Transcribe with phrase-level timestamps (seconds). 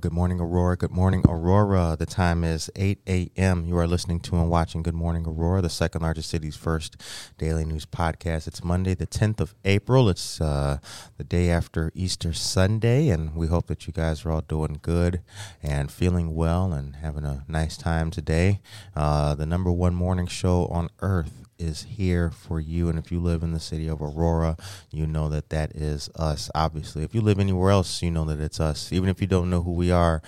[0.00, 0.78] Good morning, Aurora.
[0.78, 1.94] Good morning, Aurora.
[1.98, 3.66] The time is 8 a.m.
[3.66, 6.96] You are listening to and watching Good Morning, Aurora, the second largest city's first
[7.36, 8.46] daily news podcast.
[8.46, 10.08] It's Monday, the 10th of April.
[10.08, 10.78] It's uh,
[11.18, 15.20] the day after Easter Sunday, and we hope that you guys are all doing good
[15.62, 18.60] and feeling well and having a nice time today.
[18.96, 22.88] Uh, the number one morning show on earth is here for you.
[22.88, 24.56] And if you live in the city of Aurora,
[24.90, 26.50] you know that that is us.
[26.54, 28.92] Obviously, if you live anywhere else, you know that it's us.
[28.92, 30.22] Even if you don't know who we are,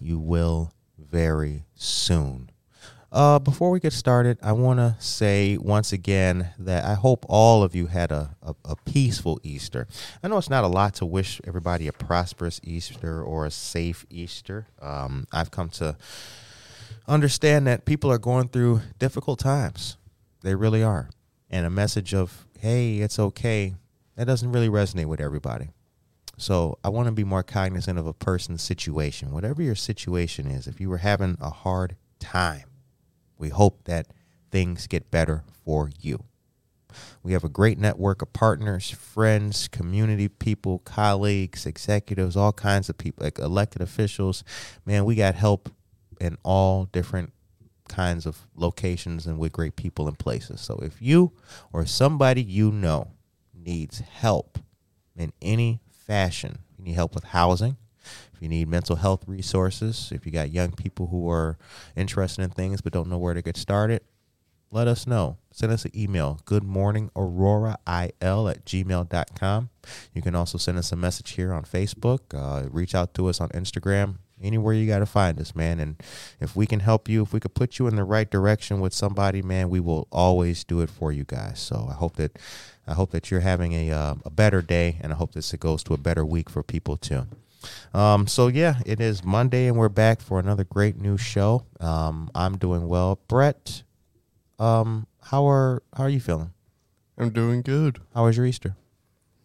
[0.00, 2.50] you will very soon.
[3.10, 7.62] Uh, before we get started, I want to say once again that I hope all
[7.62, 9.88] of you had a, a, a, peaceful Easter.
[10.22, 14.04] I know it's not a lot to wish everybody a prosperous Easter or a safe
[14.10, 14.66] Easter.
[14.82, 15.96] Um, I've come to
[17.06, 19.96] understand that people are going through difficult times.
[20.42, 21.10] They really are.
[21.50, 23.74] And a message of, hey, it's okay,
[24.16, 25.70] that doesn't really resonate with everybody.
[26.36, 29.32] So I want to be more cognizant of a person's situation.
[29.32, 32.64] Whatever your situation is, if you were having a hard time,
[33.38, 34.08] we hope that
[34.50, 36.24] things get better for you.
[37.22, 42.96] We have a great network of partners, friends, community people, colleagues, executives, all kinds of
[42.96, 44.44] people, like elected officials.
[44.86, 45.70] Man, we got help
[46.20, 47.32] in all different
[47.88, 50.60] kinds of locations and with great people and places.
[50.60, 51.32] So if you
[51.72, 53.12] or somebody you know
[53.54, 54.58] needs help
[55.16, 57.76] in any fashion, you need help with housing,
[58.32, 61.58] if you need mental health resources, if you got young people who are
[61.96, 64.02] interested in things but don't know where to get started,
[64.70, 65.38] let us know.
[65.50, 69.70] Send us an email, goodmorningaurora.il at gmail.com.
[70.14, 72.20] You can also send us a message here on Facebook.
[72.32, 75.80] Uh, reach out to us on Instagram anywhere you got to find us, man.
[75.80, 76.02] And
[76.40, 78.92] if we can help you, if we could put you in the right direction with
[78.92, 81.58] somebody, man, we will always do it for you guys.
[81.60, 82.38] So I hope that
[82.86, 85.60] I hope that you're having a uh, a better day, and I hope this it
[85.60, 87.26] goes to a better week for people too.
[87.92, 91.66] Um, so yeah, it is Monday, and we're back for another great new show.
[91.80, 93.82] Um, I'm doing well, Brett.
[94.58, 96.52] Um, how are how are you feeling?
[97.18, 98.00] I'm doing good.
[98.14, 98.76] How was your Easter?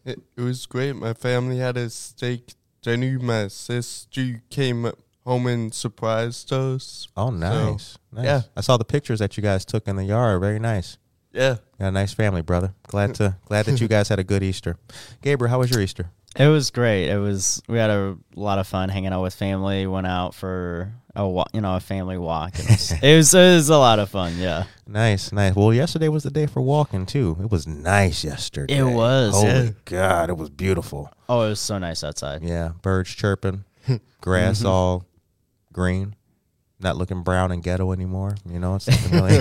[0.06, 0.96] It, it was great.
[0.96, 4.91] My family had a steak Jenny, my sister, came
[5.25, 7.07] home and surprised us.
[7.15, 7.94] Oh, nice.
[7.94, 8.25] So, nice.
[8.25, 8.41] Yeah.
[8.57, 10.41] I saw the pictures that you guys took in the yard.
[10.41, 10.97] Very nice.
[11.31, 11.56] Yeah.
[11.80, 12.74] Got a nice family, brother.
[12.88, 14.75] Glad to glad that you guys had a good Easter.
[15.21, 16.12] Gabriel, how was your Easter?
[16.35, 17.09] It was great.
[17.09, 19.85] It was we had a lot of fun hanging out with family.
[19.85, 22.57] Went out for a walk, you know, a family walk.
[22.57, 24.38] It was, it was, it was a lot of fun.
[24.38, 24.63] Yeah.
[24.88, 25.56] Nice, nice.
[25.56, 27.38] Well, yesterday was the day for walking too.
[27.39, 28.77] It was nice yesterday.
[28.77, 29.35] It was.
[29.35, 29.69] Holy yeah.
[29.85, 31.12] God, it was beautiful.
[31.30, 32.41] Oh, it was so nice outside.
[32.44, 33.65] Yeah, birds chirping,
[34.21, 34.68] grass mm-hmm.
[34.68, 35.06] all
[35.71, 36.15] green
[36.83, 38.35] not looking brown and ghetto anymore.
[38.50, 39.38] You know, it's really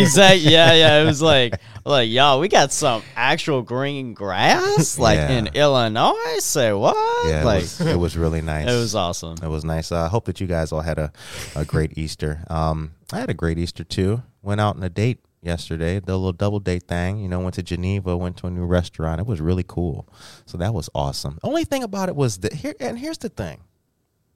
[0.00, 0.52] exactly.
[0.52, 1.02] Yeah, yeah.
[1.02, 5.30] It was like, like, y'all, we got some actual green grass, like yeah.
[5.30, 6.38] in Illinois.
[6.38, 6.96] Say what?
[7.28, 8.68] Yeah, like, it was, it was, really nice.
[8.68, 9.36] It was awesome.
[9.42, 9.92] It was nice.
[9.92, 11.12] I uh, hope that you guys all had a,
[11.56, 12.44] a great Easter.
[12.48, 14.22] Um, I had a great Easter too.
[14.42, 17.18] Went out on a date yesterday, the little double date thing.
[17.18, 19.20] You know, went to Geneva, went to a new restaurant.
[19.20, 20.08] It was really cool.
[20.46, 21.38] So that was awesome.
[21.42, 23.62] Only thing about it was that here, and here's the thing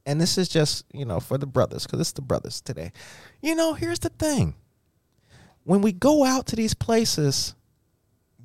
[0.08, 2.93] and this is just, you know, for the brothers, because it's the brothers today.
[3.43, 4.55] You know, here's the thing.
[5.64, 7.55] When we go out to these places,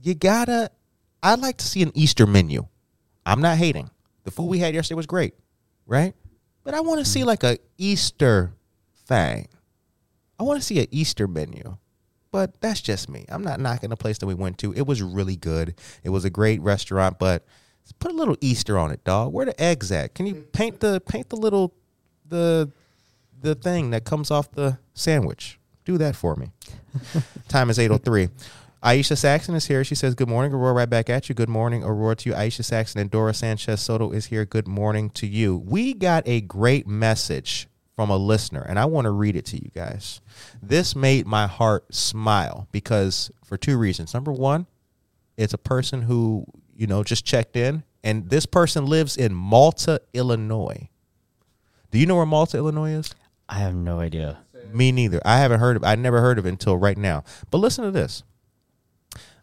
[0.01, 0.69] you gotta,
[1.23, 2.67] I'd like to see an Easter menu.
[3.25, 3.89] I'm not hating.
[4.25, 5.35] The food we had yesterday was great,
[5.85, 6.13] right?
[6.65, 7.29] But I want to see mm-hmm.
[7.29, 8.51] like a Easter
[9.05, 9.47] thing.
[10.37, 11.77] I want to see an Easter menu.
[12.31, 13.25] But that's just me.
[13.29, 14.73] I'm not knocking the place that we went to.
[14.73, 15.75] It was really good.
[16.03, 17.45] It was a great restaurant, but
[17.91, 19.33] put a little Easter on it, dog.
[19.33, 20.13] Where the eggs at?
[20.15, 20.51] Can you mm-hmm.
[20.51, 21.73] paint the paint the little
[22.27, 22.71] the
[23.41, 25.59] the thing that comes off the sandwich?
[25.85, 26.51] Do that for me.
[27.47, 28.29] Time is 803.
[28.83, 29.83] Aisha Saxon is here.
[29.83, 30.73] She says, Good morning, Aurora.
[30.73, 31.35] Right back at you.
[31.35, 32.35] Good morning, Aurora to you.
[32.35, 34.45] Aisha Saxon and Dora Sanchez Soto is here.
[34.45, 35.57] Good morning to you.
[35.57, 39.57] We got a great message from a listener, and I want to read it to
[39.57, 40.19] you guys.
[40.61, 44.13] This made my heart smile because for two reasons.
[44.13, 44.67] Number one,
[45.37, 46.45] it's a person who
[46.75, 47.83] you know, just checked in.
[48.03, 50.89] And this person lives in Malta, Illinois.
[51.91, 53.13] Do you know where Malta, Illinois is?
[53.47, 54.39] I have no idea.
[54.71, 55.21] Me neither.
[55.23, 57.23] I haven't heard of I never heard of it until right now.
[57.51, 58.23] But listen to this.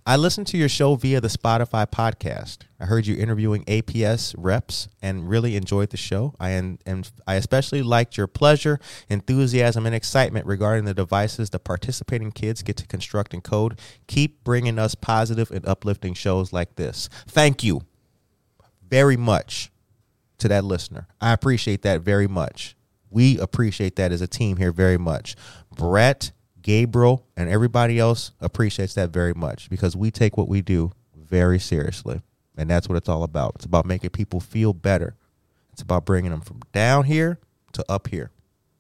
[0.07, 2.59] I listened to your show via the Spotify podcast.
[2.79, 6.35] I heard you interviewing APS reps and really enjoyed the show.
[6.41, 11.59] I and, and I especially liked your pleasure, enthusiasm, and excitement regarding the devices the
[11.59, 13.79] participating kids get to construct and code.
[14.07, 17.09] Keep bringing us positive and uplifting shows like this.
[17.29, 17.83] Thank you
[18.89, 19.71] very much
[20.39, 21.07] to that listener.
[21.21, 22.75] I appreciate that very much.
[23.11, 25.37] We appreciate that as a team here very much.
[25.75, 26.33] Brett,
[26.63, 31.59] Gabriel, and everybody else appreciates that very much because we take what we do very
[31.59, 32.23] seriously.
[32.57, 33.53] And that's what it's all about.
[33.57, 35.15] It's about making people feel better.
[35.73, 37.39] It's about bringing them from down here
[37.73, 38.31] to up here.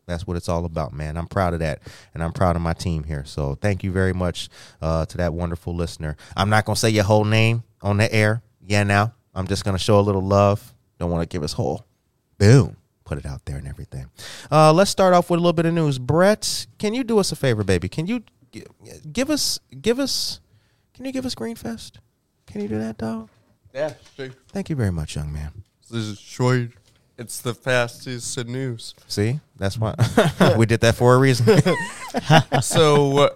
[0.07, 1.17] That's what it's all about, man.
[1.17, 1.81] I'm proud of that,
[2.13, 3.25] and I'm proud of my team here.
[3.25, 4.49] So thank you very much
[4.83, 6.17] uh, to that wonderful listener.
[6.37, 8.43] I'm not gonna say your whole name on the air.
[8.67, 10.75] Yeah, now I'm just gonna show a little love.
[10.99, 11.87] Don't want to give us whole.
[12.39, 12.77] Boom.
[13.11, 14.09] Put it out there and everything.
[14.53, 15.99] Uh, let's start off with a little bit of news.
[15.99, 17.89] Brett, can you do us a favor, baby?
[17.89, 18.23] Can you
[18.53, 18.67] gi-
[19.13, 20.39] give us give us?
[20.95, 21.95] Can you give us Greenfest?
[22.47, 23.29] Can you do that, dog?
[23.75, 24.29] Yeah, sure.
[24.53, 25.65] Thank you very much, young man.
[25.91, 26.69] This is short.
[27.19, 28.95] It's the fastest in news.
[29.09, 29.97] See, that's why
[30.57, 31.61] we did that for a reason.
[32.63, 33.29] so, uh,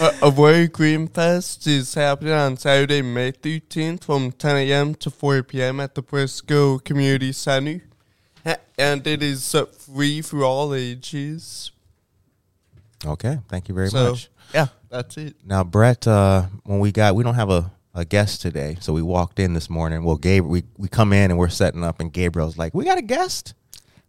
[0.00, 4.94] uh, Aurora Green Fest is happening on Saturday, May 13th from 10 a.m.
[4.94, 5.80] to 4 p.m.
[5.80, 7.82] at the Prisco Community Center.
[8.78, 11.70] And it is uh, free for all ages.
[13.04, 14.28] okay, thank you very so, much.
[14.52, 15.34] yeah, that's it.
[15.44, 19.00] Now, Brett, uh, when we got, we don't have a, a guest today, so we
[19.00, 20.04] walked in this morning.
[20.04, 22.98] Well, Gabe, we we come in and we're setting up, and Gabriel's like, "We got
[22.98, 23.54] a guest."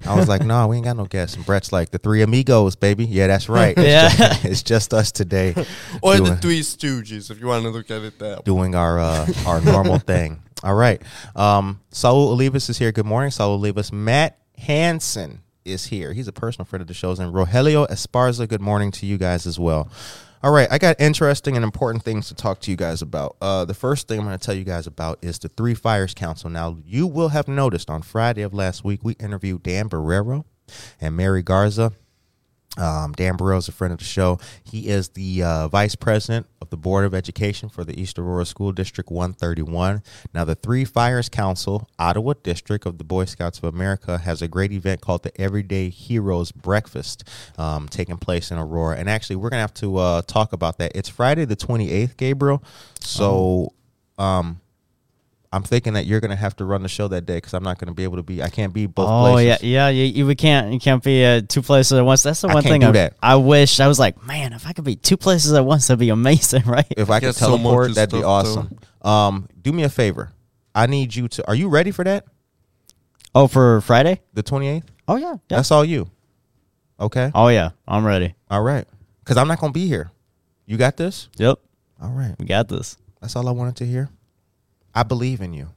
[0.05, 2.75] I was like, "No, we ain't got no guests." And Brett's like, "The three amigos,
[2.75, 3.75] baby." Yeah, that's right.
[3.77, 4.09] It's Yeah.
[4.09, 5.53] just, it's just us today,
[6.01, 8.41] Or the Three Stooges, if you want to look at it that way.
[8.45, 10.41] doing our uh, our normal thing.
[10.63, 11.01] All right,
[11.35, 12.91] um, Saul Olivas is here.
[12.91, 13.91] Good morning, Saul Olivas.
[13.91, 16.13] Matt Hansen is here.
[16.13, 18.47] He's a personal friend of the shows, and Rogelio Esparza.
[18.47, 19.89] Good morning to you guys as well.
[20.43, 23.37] All right, I got interesting and important things to talk to you guys about.
[23.41, 26.13] Uh, the first thing I'm going to tell you guys about is the Three Fires
[26.13, 26.47] Council.
[26.51, 30.45] Now, you will have noticed on Friday of last week, we interviewed Dan Barrero
[31.01, 31.93] and Mary Garza.
[32.77, 34.39] Um, Dan Barrero is a friend of the show.
[34.63, 38.45] He is the uh, vice president of the Board of Education for the East Aurora
[38.45, 40.03] School District 131.
[40.33, 44.47] Now, the Three Fires Council, Ottawa District of the Boy Scouts of America, has a
[44.47, 47.23] great event called the Everyday Heroes Breakfast
[47.57, 48.97] um, taking place in Aurora.
[48.97, 50.91] And actually, we're going to have to uh, talk about that.
[50.95, 52.63] It's Friday the 28th, Gabriel.
[52.99, 53.73] So,
[54.17, 54.59] um,
[55.51, 57.63] I'm thinking that you're going to have to run the show that day because I'm
[57.63, 58.43] not going to be able to be.
[58.43, 59.63] I can't be both oh places.
[59.63, 59.89] yeah, yeah.
[59.89, 62.23] You, you we can't you can't be uh, two places at once.
[62.23, 63.13] That's the I one can't thing do I, that.
[63.23, 65.99] I wish I was like, man, if I could be two places at once, that'd
[65.99, 66.85] be amazing, right?
[66.91, 68.79] If I could Get so much teleport, that'd be stuff awesome.
[69.01, 70.33] Um, do me a favor.
[70.75, 71.47] I need you to.
[71.47, 72.25] Are you ready for that?
[73.33, 74.21] Oh, for Friday?
[74.33, 74.83] The 28th?
[75.07, 75.37] Oh yeah, yeah.
[75.47, 76.09] That's all you.
[76.99, 77.31] Okay.
[77.33, 78.35] Oh yeah, I'm ready.
[78.49, 78.85] All right.
[79.23, 80.11] Because I'm not going to be here.
[80.65, 81.29] You got this?
[81.37, 81.59] Yep,
[82.01, 82.35] All right.
[82.39, 82.97] we got this.
[83.21, 84.09] That's all I wanted to hear.
[84.97, 85.69] I believe in you.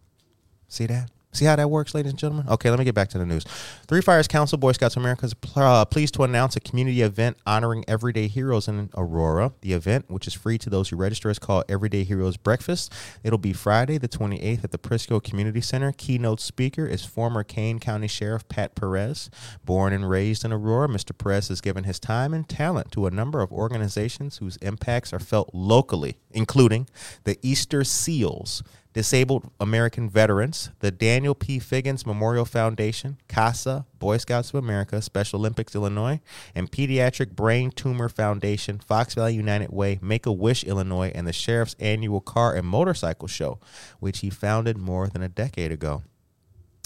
[0.67, 1.11] See that?
[1.33, 2.49] See how that works, ladies and gentlemen?
[2.49, 3.45] Okay, let me get back to the news.
[3.87, 7.37] Three Fires Council, Boy Scouts of America, is uh, pleased to announce a community event
[7.47, 9.53] honoring everyday heroes in Aurora.
[9.61, 12.93] The event, which is free to those who register, is called Everyday Heroes Breakfast.
[13.23, 15.93] It'll be Friday, the 28th, at the Prisco Community Center.
[15.93, 19.31] Keynote speaker is former Kane County Sheriff Pat Perez.
[19.65, 21.17] Born and raised in Aurora, Mr.
[21.17, 25.21] Perez has given his time and talent to a number of organizations whose impacts are
[25.21, 26.89] felt locally, including
[27.23, 28.65] the Easter Seals.
[28.93, 31.61] Disabled American Veterans, the Daniel P.
[31.61, 36.21] Figgins Memorial Foundation, CASA, Boy Scouts of America, Special Olympics Illinois,
[36.57, 41.33] and Pediatric Brain Tumor Foundation, Fox Valley United Way, Make a Wish Illinois, and the
[41.33, 43.61] Sheriff's Annual Car and Motorcycle Show,
[44.01, 46.03] which he founded more than a decade ago.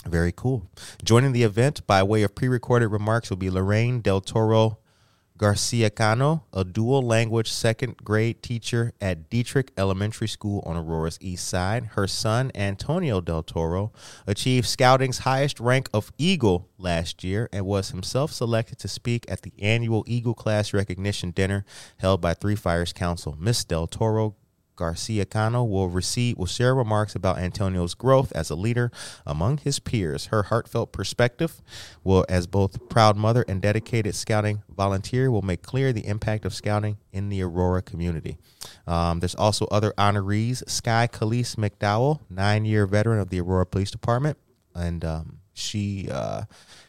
[0.06, 0.68] Very cool.
[1.02, 4.78] Joining the event by way of pre recorded remarks will be Lorraine Del Toro
[5.36, 11.48] Garcia Cano, a dual language second grade teacher at Dieterich Elementary School on Aurora's east
[11.48, 11.86] side.
[11.94, 13.92] Her son, Antonio Del Toro,
[14.28, 19.42] achieved Scouting's highest rank of Eagle last year and was himself selected to speak at
[19.42, 21.64] the annual Eagle Class Recognition Dinner
[21.98, 23.36] held by Three Fires Council.
[23.36, 24.36] Miss Del Toro
[24.76, 28.90] Garcia Cano will receive will share remarks about Antonio's growth as a leader
[29.26, 30.26] among his peers.
[30.26, 31.62] Her heartfelt perspective
[32.02, 36.54] will as both proud mother and dedicated scouting volunteer will make clear the impact of
[36.54, 38.36] scouting in the Aurora community.
[38.86, 40.68] Um, there's also other honorees.
[40.68, 44.38] Sky Khalees McDowell, nine-year veteran of the Aurora Police Department,
[44.74, 46.42] and um, she uh,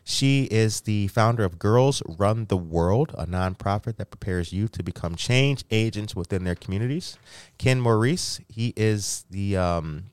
[0.04, 4.84] she is the founder of Girls Run the World, a nonprofit that prepares youth to
[4.84, 7.18] become change agents within their communities.
[7.58, 10.06] Ken Maurice, he is the um,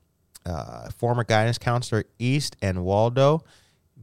[0.45, 3.43] uh, former guidance counselor at East and Waldo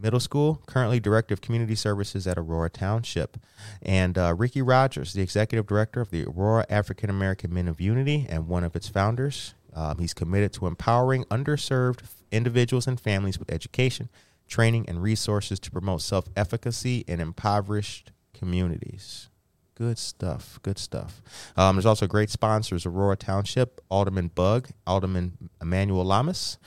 [0.00, 3.36] Middle School, currently Director of Community Services at Aurora Township.
[3.82, 8.26] And uh, Ricky Rogers, the Executive Director of the Aurora African American Men of Unity
[8.28, 9.54] and one of its founders.
[9.74, 12.00] Um, he's committed to empowering underserved
[12.32, 14.08] individuals and families with education,
[14.50, 19.28] training, and resources to promote self efficacy in impoverished communities.
[19.74, 20.58] Good stuff.
[20.62, 21.22] Good stuff.
[21.56, 26.58] Um, there's also great sponsors Aurora Township, Alderman Bug, Alderman Emmanuel Llamas,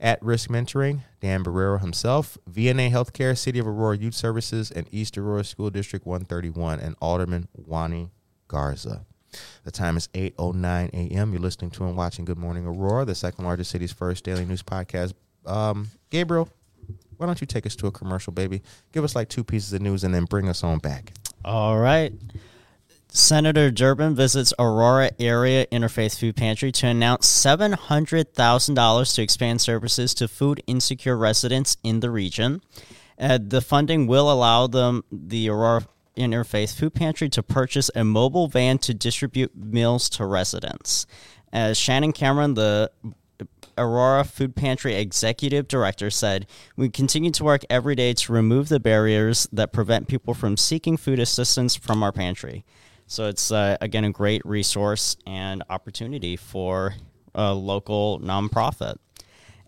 [0.00, 5.18] At Risk Mentoring, Dan Barrero himself, VNA Healthcare, City of Aurora Youth Services, and East
[5.18, 8.08] Aurora School District 131, and Alderman Juany
[8.48, 9.04] Garza.
[9.64, 11.32] The time is 8.09 a.m.
[11.32, 14.62] You're listening to and watching Good Morning Aurora, the second largest city's first daily news
[14.62, 15.12] podcast.
[15.44, 16.48] Um, Gabriel,
[17.22, 18.62] why don't you take us to a commercial, baby?
[18.90, 21.12] Give us like two pieces of news and then bring us on back.
[21.44, 22.12] All right.
[23.06, 30.26] Senator Durbin visits Aurora Area Interfaith Food Pantry to announce $700,000 to expand services to
[30.26, 32.60] food insecure residents in the region.
[33.20, 35.86] Uh, the funding will allow them, the Aurora
[36.16, 41.06] Interfaith Food Pantry, to purchase a mobile van to distribute meals to residents.
[41.52, 42.90] As Shannon Cameron, the
[43.78, 48.80] Aurora Food Pantry Executive Director said, We continue to work every day to remove the
[48.80, 52.64] barriers that prevent people from seeking food assistance from our pantry.
[53.06, 56.94] So it's, uh, again, a great resource and opportunity for
[57.34, 58.96] a local nonprofit.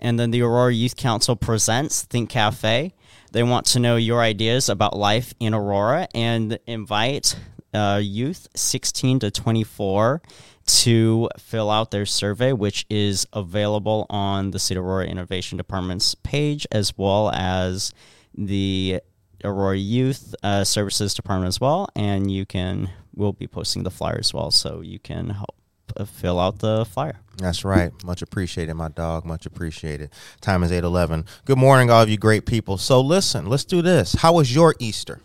[0.00, 2.92] And then the Aurora Youth Council presents Think Cafe.
[3.32, 7.37] They want to know your ideas about life in Aurora and invite
[7.73, 10.23] uh, youth 16 to 24
[10.66, 16.66] to fill out their survey, which is available on the City Aurora Innovation Department's page
[16.73, 17.92] as well as
[18.37, 19.00] the
[19.44, 21.88] Aurora Youth uh, Services Department as well.
[21.94, 25.54] And you can, we'll be posting the flyer as well, so you can help
[25.97, 27.21] uh, fill out the flyer.
[27.37, 27.92] That's right.
[28.04, 29.25] Much appreciated, my dog.
[29.25, 30.11] Much appreciated.
[30.40, 31.26] Time is 8:11.
[31.44, 32.78] Good morning, all of you great people.
[32.78, 34.14] So listen, let's do this.
[34.14, 35.21] How was your Easter?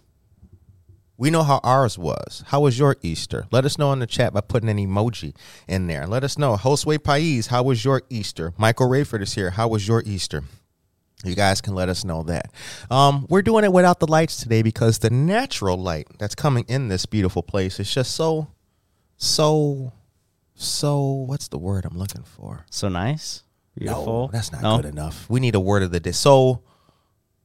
[1.20, 2.46] We know how ours was.
[2.48, 3.46] How was your Easter?
[3.52, 5.36] Let us know in the chat by putting an emoji
[5.68, 6.08] in there.
[6.08, 6.56] Let us know.
[6.56, 8.54] Josue Pais, how was your Easter?
[8.58, 9.50] Michael Rayford is here.
[9.50, 10.44] How was your Easter?
[11.26, 12.54] You guys can let us know that.
[12.90, 16.88] Um, we're doing it without the lights today because the natural light that's coming in
[16.88, 18.48] this beautiful place is just so,
[19.18, 19.92] so,
[20.56, 21.02] so.
[21.28, 22.66] What's the word I'm looking for?
[22.72, 23.44] So nice.
[23.78, 24.28] Beautiful.
[24.28, 24.78] No, that's not No?
[24.78, 25.30] good enough.
[25.30, 26.14] We need a word of the day.
[26.14, 26.62] So,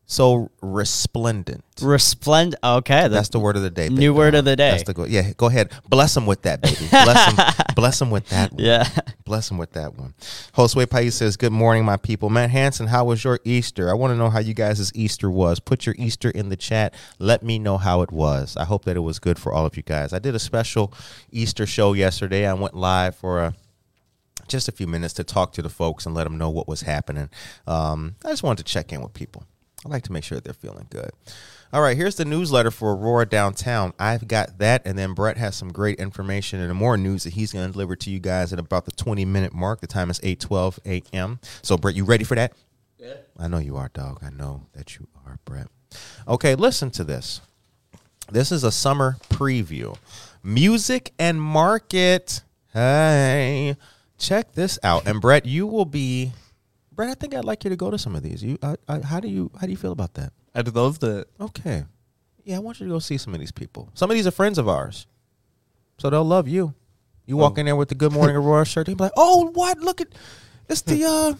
[0.07, 1.65] so resplendent.
[1.81, 2.63] Resplendent.
[2.63, 3.89] Okay, That's the word of the day.
[3.89, 4.71] New word of the day.
[4.73, 5.33] That's the go- yeah.
[5.37, 5.73] Go ahead.
[5.89, 6.87] Bless them with that, baby.
[6.91, 7.67] Bless them.
[7.75, 8.53] bless them with that.
[8.53, 8.63] One.
[8.63, 8.89] yeah.
[9.25, 10.15] Bless them with that one.
[10.55, 13.91] Josue Pais says, "Good morning, my people." Matt Hanson, how was your Easter?
[13.91, 15.61] I want to know how you guys' Easter was.
[15.61, 16.95] Put your Easter in the chat.
[17.19, 18.57] Let me know how it was.
[18.57, 20.13] I hope that it was good for all of you guys.
[20.13, 20.93] I did a special
[21.33, 22.47] Easter show yesterday.
[22.47, 23.55] I went live for a
[24.47, 26.83] just a few minutes to talk to the folks and let them know what was
[26.83, 27.31] happening.
[27.67, 29.45] Um, I just wanted to check in with people.
[29.85, 31.11] I like to make sure they're feeling good.
[31.73, 33.93] All right, here's the newsletter for Aurora Downtown.
[33.99, 37.53] I've got that, and then Brett has some great information and more news that he's
[37.53, 39.81] going to deliver to you guys at about the 20 minute mark.
[39.81, 41.41] The time is 8:12 a.m.
[41.63, 42.53] So, Brett, you ready for that?
[42.97, 43.15] Yeah.
[43.39, 44.21] I know you are, dog.
[44.23, 45.67] I know that you are, Brett.
[46.27, 47.41] Okay, listen to this.
[48.31, 49.97] This is a summer preview.
[50.43, 52.43] Music and market.
[52.73, 53.77] Hey,
[54.17, 55.07] check this out.
[55.07, 56.33] And Brett, you will be.
[56.95, 58.43] Brett, I think I'd like you to go to some of these.
[58.43, 60.33] You, I, I, how do you, how do you feel about that?
[60.55, 61.27] I'd love that.
[61.41, 61.85] Okay.
[62.45, 63.89] Yeah, I want you to go see some of these people.
[63.95, 65.07] Some of these are friends of ours,
[65.99, 66.75] so they'll love you.
[67.27, 67.61] You walk Oh.
[67.61, 69.79] in there with the Good Morning Aurora shirt, they'll be like, "Oh, what?
[69.79, 70.09] Look at,
[70.69, 71.35] it's the uh,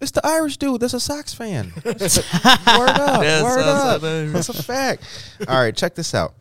[0.00, 0.80] it's the Irish dude.
[0.80, 1.72] That's a Sox fan.
[1.84, 4.00] word up, Yes, word up.
[4.00, 5.02] That's a fact.
[5.48, 6.34] All right, check this out.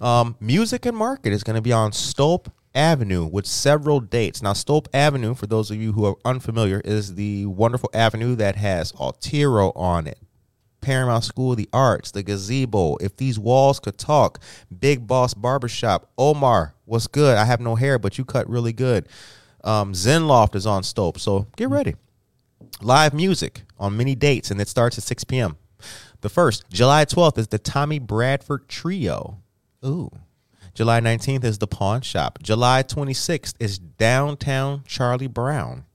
[0.00, 4.42] Um, Music and Market is going to be on Stolp Avenue with several dates.
[4.42, 8.56] Now, Stolp Avenue, for those of you who are unfamiliar, is the wonderful avenue that
[8.56, 10.18] has Altiro on it.
[10.80, 14.40] Paramount School of the Arts, the gazebo, if these walls could talk,
[14.78, 17.36] Big Boss Barbershop, Omar, what's good?
[17.36, 19.08] I have no hair, but you cut really good.
[19.64, 21.96] Um, Zen Loft is on Stolp, so get ready.
[22.80, 25.56] Live music on many dates, and it starts at 6 p.m.
[26.20, 29.38] The first, July 12th, is the Tommy Bradford Trio.
[29.84, 30.10] Ooh.
[30.78, 32.38] July 19th is the Pawn Shop.
[32.40, 35.86] July 26th is Downtown Charlie Brown.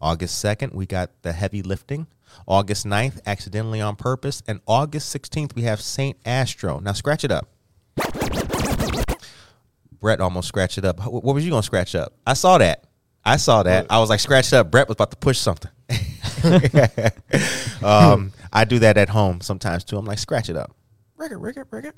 [0.00, 2.06] August 2nd, we got the heavy lifting.
[2.46, 4.40] August 9th, accidentally on purpose.
[4.46, 6.16] And August 16th, we have St.
[6.24, 6.78] Astro.
[6.78, 7.48] Now, scratch it up.
[9.98, 11.04] Brett almost scratched it up.
[11.04, 12.12] What was you going to scratch up?
[12.24, 12.84] I saw that.
[13.24, 13.86] I saw that.
[13.90, 14.70] I was like, scratch it up.
[14.70, 15.72] Brett was about to push something.
[17.82, 19.98] um, I do that at home sometimes too.
[19.98, 20.76] I'm like, scratch it up.
[21.20, 21.94] Rig it, rig it, rig it.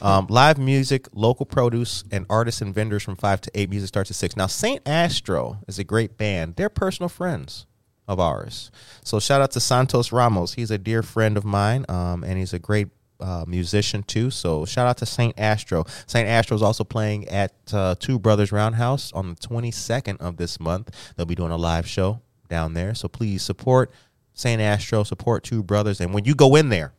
[0.00, 3.68] Um, live music, local produce, and artists and vendors from 5 to 8.
[3.68, 4.36] Music starts at 6.
[4.36, 4.80] Now, St.
[4.86, 6.54] Astro is a great band.
[6.54, 7.66] They're personal friends
[8.06, 8.70] of ours.
[9.02, 10.54] So shout out to Santos Ramos.
[10.54, 14.30] He's a dear friend of mine, um, and he's a great uh, musician too.
[14.30, 15.84] So shout out to Saint Astro.
[16.06, 20.60] Saint Astro is also playing at uh, Two Brothers Roundhouse on the 22nd of this
[20.60, 20.94] month.
[21.16, 22.94] They'll be doing a live show down there.
[22.94, 23.90] So please support
[24.32, 26.92] Saint Astro, support Two Brothers, and when you go in there,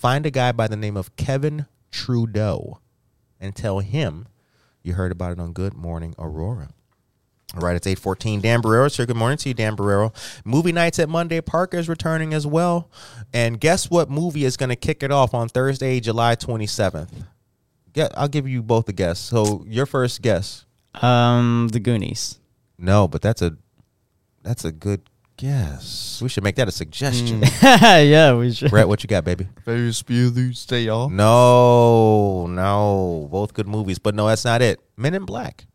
[0.00, 2.80] find a guy by the name of Kevin Trudeau
[3.38, 4.26] and tell him
[4.82, 6.70] you heard about it on Good Morning Aurora.
[7.54, 8.40] All right, it's 814.
[8.40, 9.04] Dan Barrero's here.
[9.04, 10.14] Good morning to you, Dan Barrero.
[10.42, 12.88] Movie nights at Monday Park is returning as well.
[13.34, 17.26] And guess what movie is going to kick it off on Thursday, July 27th?
[17.92, 19.18] Get, I'll give you both a guess.
[19.18, 20.64] So your first guess.
[21.02, 22.38] Um, The Goonies.
[22.78, 23.56] No, but that's a
[24.42, 25.02] that's a good
[25.40, 26.20] guess.
[26.22, 27.42] We should make that a suggestion.
[27.62, 28.70] yeah, we should.
[28.70, 29.48] Brett, what you got, baby?
[29.64, 31.10] Ferris Bueller's Day Off.
[31.10, 34.80] No, no, both good movies, but no, that's not it.
[34.98, 35.66] Men in Black.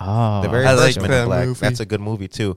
[0.00, 1.46] Oh, The very I first like Men that in Black.
[1.48, 1.60] movie.
[1.60, 2.50] That's a good movie too.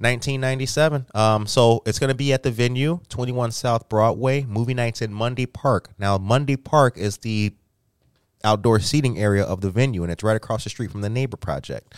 [0.00, 1.06] 1997.
[1.14, 4.42] Um, so it's going to be at the venue, 21 South Broadway.
[4.42, 5.90] Movie nights in Monday Park.
[5.98, 7.54] Now, Monday Park is the
[8.42, 11.36] outdoor seating area of the venue, and it's right across the street from the Neighbor
[11.36, 11.94] Project.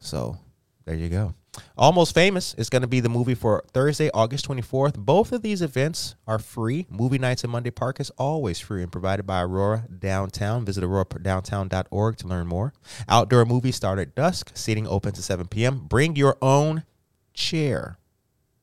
[0.00, 0.38] So
[0.84, 1.34] there you go.
[1.76, 4.96] Almost Famous is going to be the movie for Thursday, August 24th.
[4.96, 6.86] Both of these events are free.
[6.88, 10.64] Movie nights at Monday Park is always free and provided by Aurora Downtown.
[10.64, 12.72] Visit auroradowntown.org to learn more.
[13.08, 14.52] Outdoor movies start at dusk.
[14.54, 15.86] Seating open to 7 p.m.
[15.86, 16.84] Bring your own
[17.32, 17.98] chair.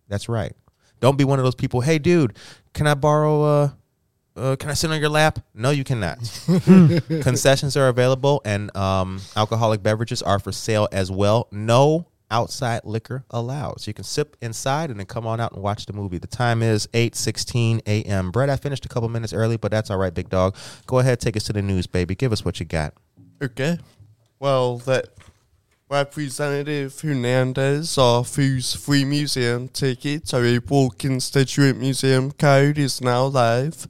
[0.08, 0.54] That's right.
[1.00, 1.82] Don't be one of those people.
[1.82, 2.38] Hey, dude,
[2.74, 3.44] can I borrow?
[3.44, 3.70] Uh,
[4.36, 5.40] uh, can I sit on your lap?
[5.54, 6.18] No, you cannot.
[7.22, 11.48] Concessions are available, and um, alcoholic beverages are for sale as well.
[11.52, 13.82] No outside liquor allowed.
[13.82, 16.18] So you can sip inside and then come on out and watch the movie.
[16.18, 18.32] The time is 8:16 a.m.
[18.32, 20.56] Brett, I finished a couple minutes early, but that's all right, big dog.
[20.88, 22.16] Go ahead, take us to the news, baby.
[22.16, 22.94] Give us what you got.
[23.42, 23.78] Okay.
[24.40, 25.10] Well, that
[25.90, 30.32] Representative Hernandez offers free museum tickets.
[30.32, 33.88] a April constituent museum code is now live.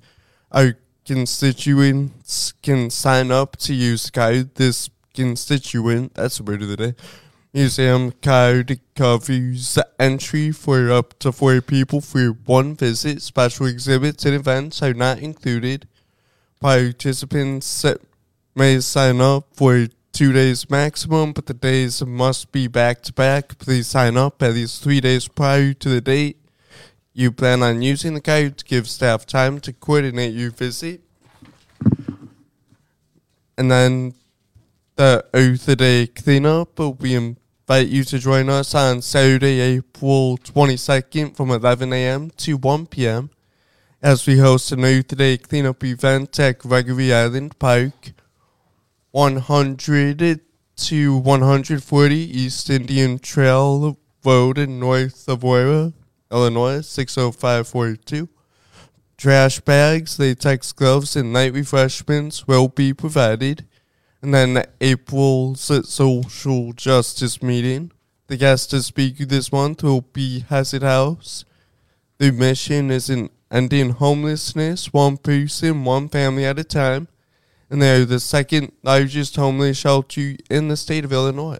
[0.51, 4.55] Our constituents can sign up to use card.
[4.55, 6.95] This constituent, that's the word of the day.
[7.53, 13.21] Museum card covers entry for up to four people for one visit.
[13.21, 15.85] Special exhibits and events are not included.
[16.61, 17.85] Participants
[18.55, 23.57] may sign up for two days maximum, but the days must be back to back.
[23.57, 26.37] Please sign up at least three days prior to the date.
[27.13, 31.01] You plan on using the card to give staff time to coordinate your visit.
[33.57, 34.13] And then
[34.95, 37.35] the Earth Day cleanup, we
[37.67, 42.31] invite you to join us on Saturday, April 22nd from 11 a.m.
[42.31, 43.29] to 1 p.m.
[44.01, 48.13] as we host an Earth Day cleanup event at Gregory Island Park.
[49.11, 50.41] 100
[50.75, 55.93] to 140 East Indian Trail Road in North Aurora,
[56.31, 58.27] Illinois, 60542.
[59.17, 63.67] Trash bags, latex gloves, and night refreshments will be provided.
[64.21, 67.91] And then April's social justice meeting.
[68.27, 71.43] The guest speaker this month will be Hesed House.
[72.17, 77.07] The mission is in ending homelessness, one person, one family at a time
[77.71, 81.57] and they're the second largest homeless shelter in the state of Illinois.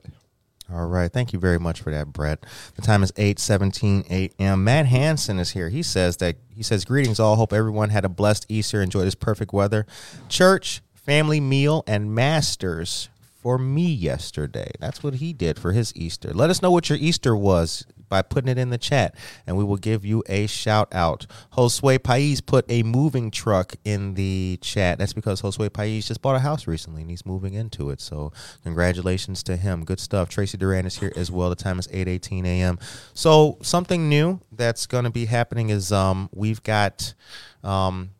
[0.71, 1.11] All right.
[1.11, 2.45] Thank you very much for that, Brett.
[2.75, 4.63] The time is 8:17 a.m.
[4.63, 5.69] Matt Hansen is here.
[5.69, 7.37] He says that he says greetings all.
[7.37, 8.81] Hope everyone had a blessed Easter.
[8.81, 9.85] Enjoy this perfect weather.
[10.29, 13.09] Church, family meal and masters
[13.41, 14.71] for me yesterday.
[14.79, 16.31] That's what he did for his Easter.
[16.31, 19.15] Let us know what your Easter was by putting it in the chat
[19.47, 21.25] and we will give you a shout out.
[21.53, 24.99] Josue Pais put a moving truck in the chat.
[24.99, 27.99] That's because Josue Pais just bought a house recently and he's moving into it.
[27.99, 28.31] So
[28.63, 29.85] congratulations to him.
[29.85, 30.29] Good stuff.
[30.29, 31.49] Tracy Duran is here as well.
[31.49, 32.77] The time is 8:18 a.m.
[33.13, 37.15] So something new that's going to be happening is um we've got
[37.63, 38.11] um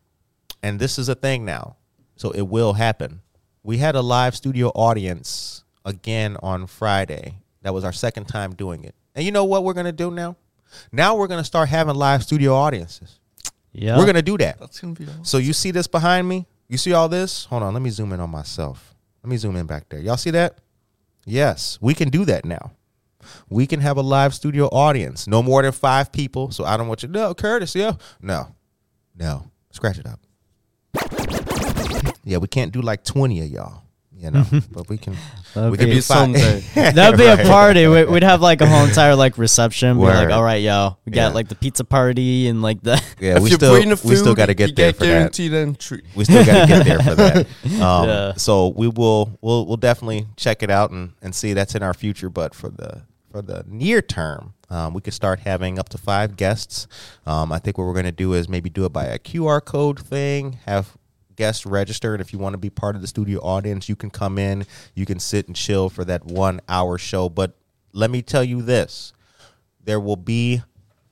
[0.63, 1.75] and this is a thing now.
[2.21, 3.21] So it will happen.
[3.63, 7.39] We had a live studio audience again on Friday.
[7.63, 8.93] That was our second time doing it.
[9.15, 10.35] And you know what we're going to do now?
[10.91, 13.19] Now we're going to start having live studio audiences.
[13.71, 13.97] Yeah.
[13.97, 14.59] We're going to do that.
[14.59, 15.25] That's gonna be awesome.
[15.25, 16.45] So you see this behind me?
[16.69, 17.45] You see all this?
[17.45, 18.93] Hold on, let me zoom in on myself.
[19.23, 19.99] Let me zoom in back there.
[19.99, 20.59] Y'all see that?
[21.25, 22.73] Yes, we can do that now.
[23.49, 26.51] We can have a live studio audience, no more than five people.
[26.51, 27.09] So I don't want you.
[27.09, 27.73] No, Curtis.
[27.73, 28.55] Yeah, no,
[29.17, 29.49] no.
[29.71, 30.19] Scratch it up.
[32.23, 33.81] Yeah, we can't do like twenty of y'all.
[34.17, 35.15] You know, but we can.
[35.55, 36.17] That'd we can be do five.
[36.17, 36.59] someday.
[36.75, 37.39] That'd be Right.
[37.39, 37.87] a party.
[37.87, 39.97] We- We'd have like a whole entire like reception.
[39.97, 40.31] Be like, Word.
[40.31, 41.33] all right, yo, we got Yeah.
[41.33, 43.01] like the pizza party and like the.
[43.19, 45.05] Yeah, if we still food, we still got to get there for that.
[45.07, 46.03] guaranteed entry.
[46.13, 47.47] We still got to get there for that.
[47.81, 48.33] Um, Yeah.
[48.35, 51.95] So we will we'll we'll definitely check it out and, and see that's in our
[51.95, 52.29] future.
[52.29, 56.35] But for the for the near term, Um, we could start having up to five
[56.37, 56.85] guests.
[57.25, 59.65] Um, I think what we're going to do is maybe do it by a QR
[59.65, 60.59] code thing.
[60.67, 60.95] Have
[61.41, 64.11] guests register, and if you want to be part of the studio audience, you can
[64.11, 64.63] come in.
[64.93, 67.29] You can sit and chill for that one hour show.
[67.29, 67.57] But
[67.93, 69.11] let me tell you this:
[69.83, 70.61] there will be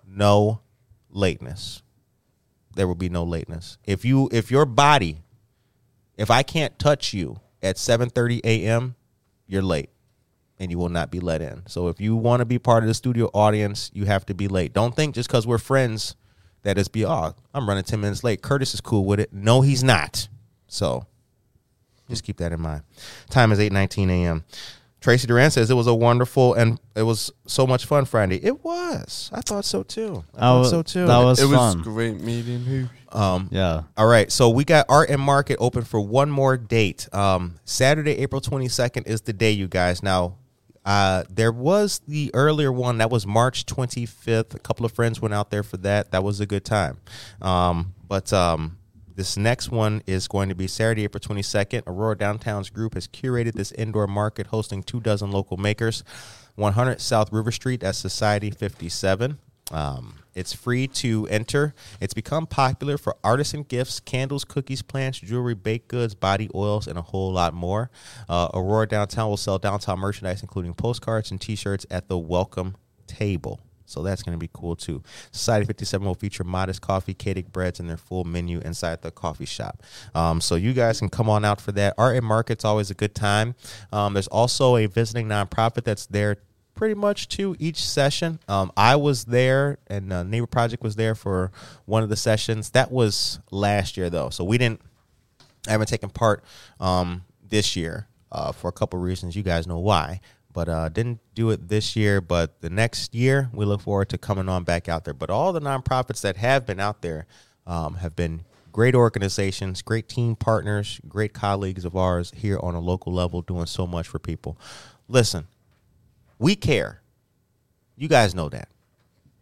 [0.07, 0.61] no
[1.09, 1.81] lateness.
[2.75, 3.79] There will be no lateness.
[3.85, 5.17] If you if your body,
[6.15, 8.93] if I can't touch you at 7:30 a.m.,
[9.47, 9.89] you're late
[10.59, 11.63] and you will not be let in.
[11.65, 14.47] So if you want to be part of the studio audience, you have to be
[14.47, 14.73] late.
[14.73, 16.15] Don't think just because we're friends
[16.63, 18.41] that it's be oh, I'm running 10 minutes late.
[18.41, 19.31] Curtis is cool with it.
[19.33, 20.27] No, he's not.
[20.67, 21.05] So
[22.09, 22.83] just keep that in mind.
[23.29, 24.43] Time is 8:19 a.m.
[25.01, 28.43] Tracy Duran says it was a wonderful and it was so much fun Friday.
[28.43, 29.29] It was.
[29.33, 30.25] I thought so too.
[30.35, 31.07] I thought Oh, so too.
[31.07, 31.81] that was it was fun.
[31.83, 32.89] great meeting you.
[33.17, 33.83] um Yeah.
[33.95, 37.07] all right, so we got Art and Market open for one more date.
[37.13, 40.03] Um, Saturday, April twenty second is the day, you guys.
[40.03, 40.35] Now,
[40.89, 44.55] uh, there was the earlier one that was March twenty fifth.
[44.55, 46.09] A couple of friends went out there for that.
[46.09, 46.97] That was a good time.
[47.43, 48.77] Um, but um,
[49.15, 51.83] this next one is going to be Saturday, April twenty second.
[51.85, 56.03] Aurora Downtown's group has curated this indoor market, hosting two dozen local makers.
[56.55, 59.37] One hundred South River Street at Society fifty seven.
[59.71, 61.73] Um, it's free to enter.
[61.99, 66.97] It's become popular for artisan gifts, candles, cookies, plants, jewelry, baked goods, body oils, and
[66.97, 67.91] a whole lot more.
[68.29, 73.59] Uh, Aurora Downtown will sell downtown merchandise, including postcards and T-shirts, at the welcome table.
[73.89, 75.01] So that's going to be cool too.
[75.31, 79.45] Society 57 will feature modest coffee, Katic breads, and their full menu inside the coffee
[79.45, 79.83] shop.
[80.13, 81.95] Um, so you guys can come on out for that.
[81.97, 83.55] Art and Market's always a good time.
[83.91, 86.37] Um, there's also a visiting nonprofit that's there
[86.79, 88.39] pretty much to each session.
[88.47, 91.51] Um, I was there, and uh, Neighbor Project was there for
[91.83, 92.69] one of the sessions.
[92.69, 94.79] That was last year, though, so we didn't.
[95.67, 96.41] I haven't taken part
[96.79, 99.35] um, this year uh, for a couple reasons.
[99.35, 100.21] You guys know why,
[100.53, 102.21] but uh, didn't do it this year.
[102.21, 105.13] But the next year, we look forward to coming on back out there.
[105.13, 107.27] But all the nonprofits that have been out there
[107.67, 112.79] um, have been great organizations, great team partners, great colleagues of ours here on a
[112.79, 114.57] local level, doing so much for people.
[115.09, 115.47] Listen,
[116.39, 117.01] we care.
[117.95, 118.69] You guys know that.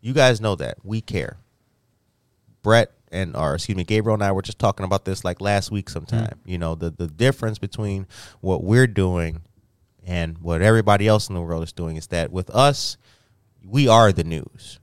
[0.01, 0.77] You guys know that.
[0.83, 1.37] We care.
[2.63, 5.71] Brett and or excuse me, Gabriel and I were just talking about this like last
[5.71, 6.25] week sometime.
[6.25, 6.49] Mm-hmm.
[6.49, 8.07] You know, the the difference between
[8.41, 9.41] what we're doing
[10.05, 12.97] and what everybody else in the world is doing is that with us,
[13.65, 14.79] we are the news.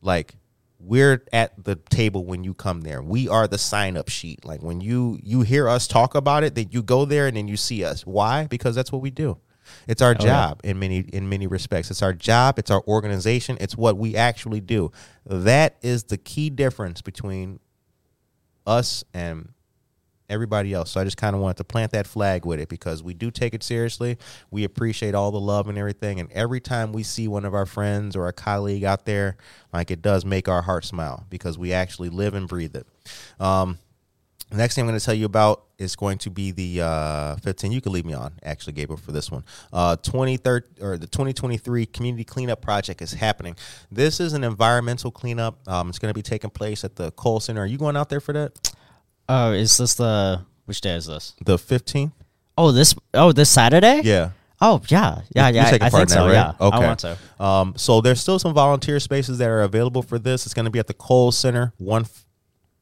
[0.00, 0.36] Like
[0.78, 3.02] we're at the table when you come there.
[3.02, 4.44] We are the sign up sheet.
[4.44, 7.48] Like when you you hear us talk about it, then you go there and then
[7.48, 8.06] you see us.
[8.06, 8.46] Why?
[8.46, 9.38] Because that's what we do.
[9.86, 10.18] It's our yeah.
[10.18, 11.90] job in many in many respects.
[11.90, 14.90] It's our job, it's our organization, it's what we actually do.
[15.24, 17.60] That is the key difference between
[18.66, 19.50] us and
[20.28, 20.90] everybody else.
[20.90, 23.30] So I just kind of wanted to plant that flag with it because we do
[23.30, 24.18] take it seriously.
[24.50, 26.20] We appreciate all the love and everything.
[26.20, 29.36] And every time we see one of our friends or a colleague out there,
[29.72, 32.86] like it does make our heart smile because we actually live and breathe it.
[33.38, 33.78] Um,
[34.52, 37.72] Next thing I'm going to tell you about is going to be the uh, 15.
[37.72, 39.44] You can leave me on, actually, Gabriel, for this one.
[39.72, 43.56] Uh, 23rd or the 2023 Community Cleanup Project is happening.
[43.90, 45.66] This is an environmental cleanup.
[45.68, 47.62] Um, it's going to be taking place at the Cole Center.
[47.62, 48.72] Are you going out there for that?
[49.28, 51.34] Oh, is this the which day is this?
[51.44, 52.12] The 15th?
[52.56, 54.00] Oh, this oh this Saturday?
[54.04, 54.30] Yeah.
[54.60, 55.66] Oh yeah, yeah, yeah.
[55.66, 56.26] I part think in so.
[56.26, 56.32] right?
[56.32, 56.52] Yeah.
[56.58, 56.76] Okay.
[56.76, 57.18] I want to.
[57.38, 60.46] Um, so there's still some volunteer spaces that are available for this.
[60.46, 62.06] It's going to be at the Cole Center, one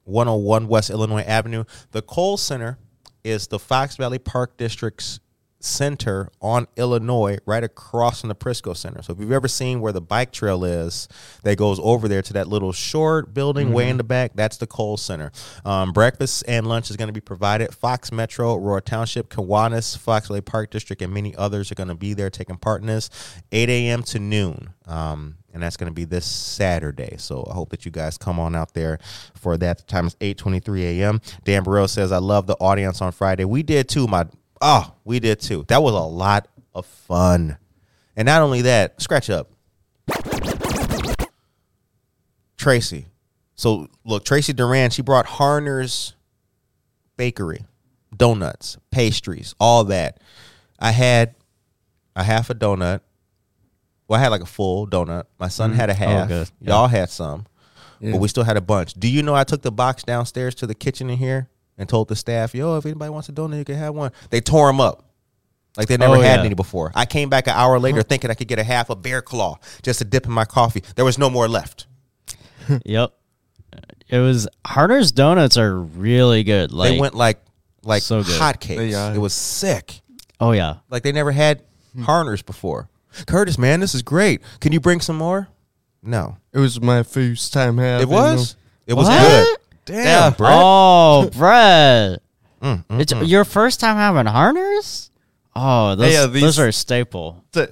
[0.05, 1.65] 101 West Illinois Avenue.
[1.93, 2.79] The Cole Center
[3.23, 5.21] is the Fox Valley Park District's
[5.65, 9.03] center on Illinois, right across from the Prisco Center.
[9.03, 11.09] So if you've ever seen where the bike trail is
[11.43, 14.67] that goes over there to that little short building way in the back, that's the
[14.67, 15.33] Cole Center.
[15.65, 17.75] Um, breakfast and lunch is going to be provided.
[17.75, 21.95] Fox Metro, Aurora Township, Kiwanis, Fox Valley Park District, and many others are going to
[21.95, 23.11] be there taking part in this.
[23.51, 24.03] 8 a.m.
[24.05, 24.75] to noon.
[24.87, 27.15] Um, and that's going to be this Saturday.
[27.17, 28.99] So I hope that you guys come on out there
[29.35, 29.79] for that.
[29.79, 31.21] The time is 8:23 a.m.
[31.45, 33.45] Dan Barrero says, "I love the audience on Friday.
[33.45, 34.07] We did too.
[34.07, 34.27] My
[34.61, 35.65] oh, we did too.
[35.69, 37.57] That was a lot of fun.
[38.17, 39.51] And not only that, scratch up,
[42.57, 43.07] Tracy.
[43.55, 46.15] So look, Tracy Duran, she brought Harner's
[47.17, 47.65] Bakery,
[48.17, 50.19] donuts, pastries, all that.
[50.81, 51.37] I had
[52.17, 53.01] a half a donut.
[54.09, 55.25] Well, I had like a full donut.
[55.39, 55.79] My son mm-hmm.
[55.81, 56.29] had a oh, half.
[56.29, 56.51] good.
[56.61, 57.47] Y'all had some,
[58.01, 58.13] Yeah.
[58.13, 58.95] but we still had a bunch.
[58.95, 62.09] Do you know I took the box downstairs to the kitchen in here and told
[62.09, 64.81] the staff, "Yo, if anybody wants a donut, you can have one." They tore them
[64.81, 65.05] up.
[65.77, 66.45] Like they never Oh, had yeah.
[66.47, 66.93] any before.
[66.95, 68.07] I came back an hour later uh-huh.
[68.09, 70.83] thinking I could get a half a bear claw just to dip in my coffee.
[70.95, 71.87] There was no more left.
[72.85, 73.13] yep.
[74.09, 76.71] It was Harner's donuts are really good.
[76.71, 77.41] Like they went like
[77.83, 78.41] like So good.
[78.41, 78.77] hotcakes.
[78.77, 79.15] They are.
[79.15, 80.01] It was sick.
[80.39, 80.77] oh yeah.
[80.91, 81.63] Like they never had
[81.95, 82.05] hmm.
[82.05, 82.89] Harners before.
[83.27, 84.43] Curtis, man, this is great.
[84.61, 85.49] Can you bring some more?
[86.03, 88.57] No, It was my first time having it was.
[88.87, 89.19] It was What?
[89.21, 89.57] good.
[89.87, 90.53] Damn, Brett.
[90.55, 92.21] Oh, Brett.
[92.63, 93.27] Mm, mm, It's mm.
[93.29, 95.11] your first time having harners?
[95.57, 97.43] Oh, those, Hey, uh, those these- are a staple.
[97.53, 97.69] them.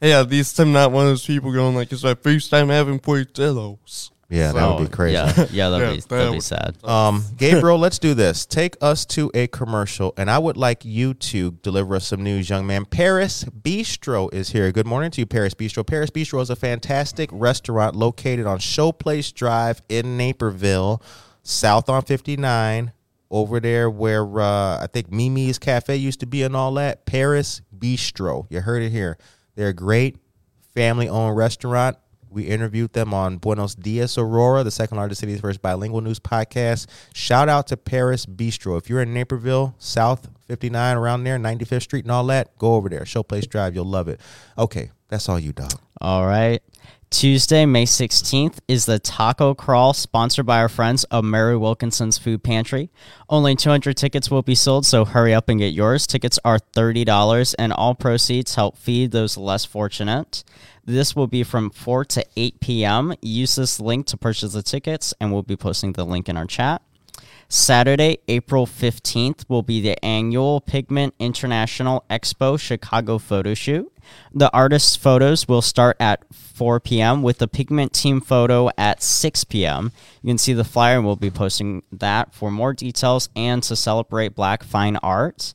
[0.00, 2.68] Hey, at least I'm not one of those people going like, it's my first time
[2.70, 4.10] having portillos.
[4.30, 5.14] Yeah, that would be crazy.
[5.14, 6.76] Yeah, yeah that'd, Yeah, be, that that'd be would- sad.
[6.84, 8.46] Um, Gabriel, let's do this.
[8.46, 12.48] Take us to a commercial, and I would like you to deliver us some news,
[12.48, 12.84] young man.
[12.84, 14.70] Paris Bistro is here.
[14.70, 15.84] Good morning to you, Paris Bistro.
[15.84, 21.02] Paris Bistro is a fantastic restaurant located on Showplace Drive in Naperville,
[21.42, 22.92] south on 59,
[23.32, 27.04] over there where uh, I think Mimi's Cafe used to be and all that.
[27.04, 28.46] Paris Bistro.
[28.48, 29.18] You heard it here.
[29.56, 30.16] They're a great
[30.74, 31.96] family owned restaurant.
[32.30, 36.86] We interviewed them on Buenos Dias Aurora, the second largest city's first bilingual news podcast.
[37.12, 38.78] Shout out to Paris Bistro.
[38.78, 42.88] If you're in Naperville, South 59, around there, 95th Street and all that, go over
[42.88, 43.00] there.
[43.00, 43.74] Showplace Drive.
[43.74, 44.20] You'll love it.
[44.56, 45.72] Okay, that's all you, dog.
[46.00, 46.62] All right.
[47.10, 52.44] Tuesday, May 16th is the Taco Crawl sponsored by our friends of Mary Wilkinson's Food
[52.44, 52.88] Pantry.
[53.28, 56.06] Only 200 tickets will be sold, so hurry up and get yours.
[56.06, 60.44] Tickets are $30 and all proceeds help feed those less fortunate.
[60.84, 63.14] This will be from 4 to 8 p.m.
[63.20, 66.46] Use this link to purchase the tickets and we'll be posting the link in our
[66.46, 66.80] chat.
[67.52, 73.92] Saturday, April 15th, will be the annual Pigment International Expo Chicago photo shoot.
[74.32, 77.24] The artist's photos will start at 4 p.m.
[77.24, 79.90] with the Pigment team photo at 6 p.m.
[80.22, 83.74] You can see the flyer and we'll be posting that for more details and to
[83.74, 85.52] celebrate Black fine art.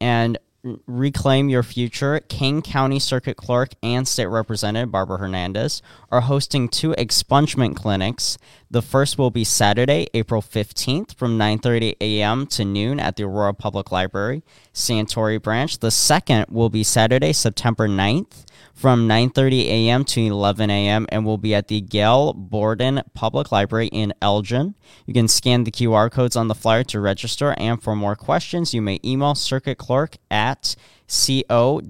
[0.00, 6.68] And Reclaim Your Future, Kane County Circuit Clerk and State Representative Barbara Hernandez are hosting
[6.68, 8.38] two expungement clinics.
[8.70, 12.46] The first will be Saturday, April 15th from 9:30 a.m.
[12.46, 15.80] to noon at the Aurora Public Library, Santori branch.
[15.80, 20.04] The second will be Saturday, September 9th from 9:30 a.m.
[20.04, 21.06] to 11 a.m.
[21.10, 24.74] and will be at the Gail Borden Public Library in Elgin.
[25.06, 28.74] You can scan the QR codes on the flyer to register, and for more questions,
[28.74, 30.76] you may email Circuit Clerk at
[31.08, 31.84] co.kane.il.us.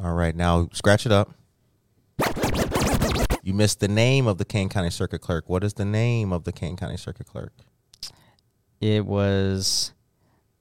[0.00, 1.34] All right, now scratch it up.
[3.42, 5.48] You missed the name of the Kane County Circuit Clerk.
[5.48, 7.52] What is the name of the Kane County Circuit Clerk?
[8.80, 9.92] It was,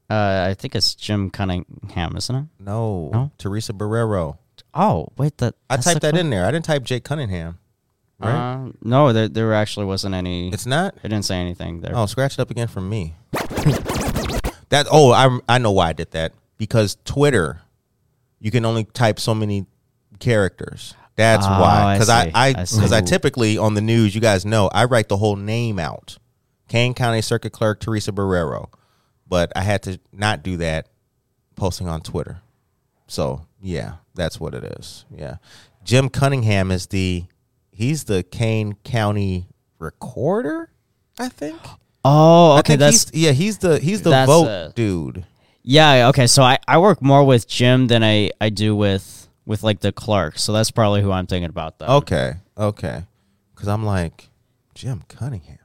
[0.10, 2.46] uh, I think it's Jim Cunningham, isn't it?
[2.60, 3.32] No, No?
[3.38, 4.38] Teresa Barreiro.
[4.74, 6.46] Oh, wait, that I that's typed the that in there.
[6.46, 7.58] I didn't type Jake Cunningham.
[8.20, 8.32] Right?
[8.32, 10.50] Uh, no, there, there actually wasn't any.
[10.52, 10.96] it's not.
[11.04, 11.92] it didn't say anything there.
[11.96, 13.16] Oh, scratch it up again from me.
[14.70, 17.62] that oh, I I know why I did that because Twitter,
[18.40, 19.66] you can only type so many
[20.20, 20.96] characters.
[21.16, 21.84] That's Oh, why.
[21.84, 22.32] I Because I see.
[22.34, 25.36] I I because I, typically on the news, you guys know, I write the whole
[25.36, 26.18] name out.
[26.68, 28.68] Kane County Circuit Clerk Teresa Barrero,
[29.28, 30.88] but I had to not do that,
[31.56, 32.42] posting on Twitter.
[33.08, 35.06] So yeah, that's what it is.
[35.16, 35.38] Yeah,
[35.84, 37.26] Jim Cunningham is the
[37.72, 39.48] he's the Kane County
[39.80, 40.70] recorder.
[41.20, 41.60] I think.
[42.06, 43.32] Oh, I okay, think that's he's, yeah.
[43.32, 45.26] He's the he's the vote dude.
[45.64, 46.08] yeah.
[46.10, 49.80] Okay, so I, I work more with Jim than I, I do with with like
[49.80, 50.38] the clerk.
[50.38, 51.80] So that's probably who I'm thinking about.
[51.80, 51.98] Though.
[51.98, 53.04] Okay, okay.
[53.56, 54.30] Because I'm like
[54.76, 55.58] Jim Cunningham.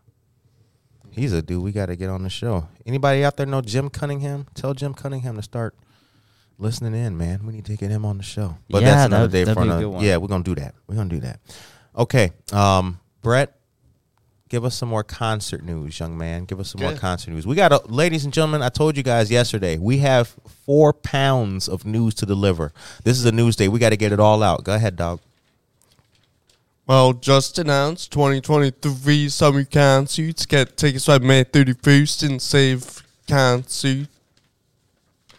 [1.12, 2.68] He's a dude we got to get on the show.
[2.86, 4.46] Anybody out there know Jim Cunningham?
[4.54, 5.74] Tell Jim Cunningham to start
[6.58, 7.46] listening in, man.
[7.46, 8.56] We need to get him on the show.
[8.70, 10.04] But Yeah, that's another that'd- day that'd for be another.
[10.06, 10.74] Yeah, we're gonna do that.
[10.86, 11.40] We're gonna do that.
[11.96, 13.54] Okay, um, Brett.
[14.48, 16.44] Give us some more concert news, young man.
[16.44, 17.46] Give us some more concert news.
[17.46, 18.60] We got, a, ladies and gentlemen.
[18.60, 19.78] I told you guys yesterday.
[19.78, 22.70] We have four pounds of news to deliver.
[23.02, 23.68] This is a news day.
[23.68, 24.62] We got to get it all out.
[24.62, 25.20] Go ahead, dog.
[26.84, 30.46] Well, just announced 2023 summer concerts.
[30.46, 34.08] Get tickets by May 31st and save concert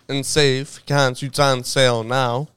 [0.07, 2.47] and save concerts on sale now.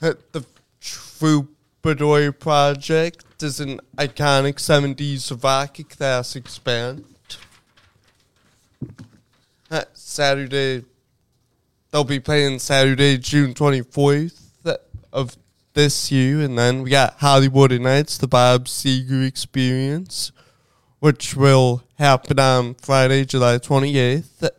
[0.00, 0.46] Uh, The
[0.80, 7.04] Troubadour Project is an iconic 70s rock classics band.
[9.94, 10.84] Saturday,
[11.90, 14.46] they'll be playing Saturday, June 24th
[15.12, 15.36] of
[15.74, 16.40] this year.
[16.40, 20.32] And then we got Hollywood Nights, the Bob Seger experience,
[20.98, 24.50] which will happen on Friday, July 28th.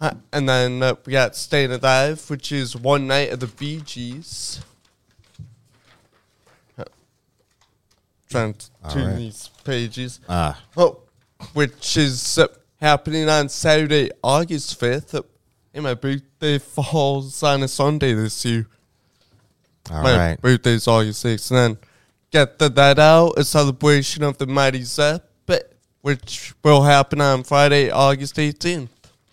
[0.00, 3.80] Uh, and then uh, we got Staying Alive, which is one night of the Bee
[3.80, 4.60] Gees.
[6.78, 6.84] Uh,
[8.30, 9.16] trying to All turn right.
[9.16, 10.20] these pages.
[10.28, 11.00] Ah, Oh,
[11.52, 12.46] which is uh,
[12.80, 15.14] happening on Saturday, August 5th.
[15.16, 15.22] Uh,
[15.74, 18.66] and my birthday falls on a Sunday this year.
[19.90, 20.40] All my right.
[20.40, 21.50] birthday's August 6th.
[21.50, 21.78] And then
[22.30, 25.24] get the, that out, a celebration of the Mighty Zepp,
[26.02, 28.88] which will happen on Friday, August 18th.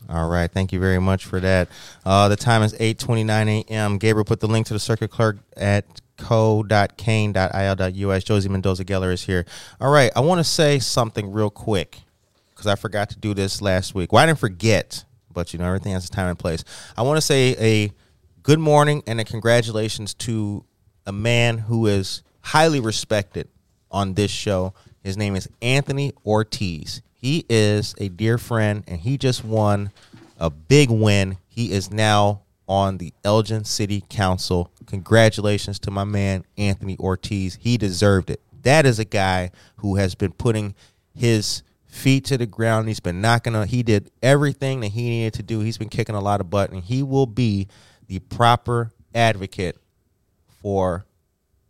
[0.09, 0.51] All right.
[0.51, 1.67] Thank you very much for that.
[2.05, 3.97] Uh, the time is 8:29 a.m.
[3.97, 5.85] Gabriel put the link to the circuit clerk at
[6.17, 8.23] co.kane.il.us.
[8.23, 9.45] Josie Mendoza Geller is here.
[9.81, 12.01] All right, I want to say something real quick
[12.51, 14.13] because I forgot to do this last week.
[14.13, 16.63] Well, I didn't forget, but you know everything has a time and place.
[16.95, 17.91] I want to say a
[18.45, 20.63] good morning and a congratulations to
[21.07, 23.47] a man who is highly respected
[23.89, 24.71] on this show.
[25.03, 27.01] His name is Anthony Ortiz.
[27.15, 29.89] He is a dear friend, and he just won
[30.37, 31.39] a big win.
[31.47, 34.69] He is now on the Elgin City Council.
[34.85, 37.57] Congratulations to my man, Anthony Ortiz.
[37.59, 38.41] He deserved it.
[38.61, 40.75] That is a guy who has been putting
[41.15, 42.89] his feet to the ground.
[42.89, 45.61] He's been knocking on, he did everything that he needed to do.
[45.61, 47.67] He's been kicking a lot of butt, and he will be
[48.07, 49.77] the proper advocate
[50.61, 51.05] for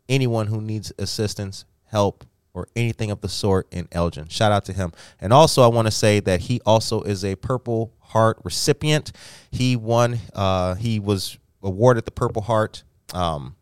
[0.08, 4.28] anyone who needs assistance, help, or anything of the sort in Elgin.
[4.28, 4.93] Shout out to him.
[5.19, 9.12] And also, I want to say that he also is a Purple Heart recipient.
[9.52, 13.56] He won, uh, he was awarded the Purple Heart um,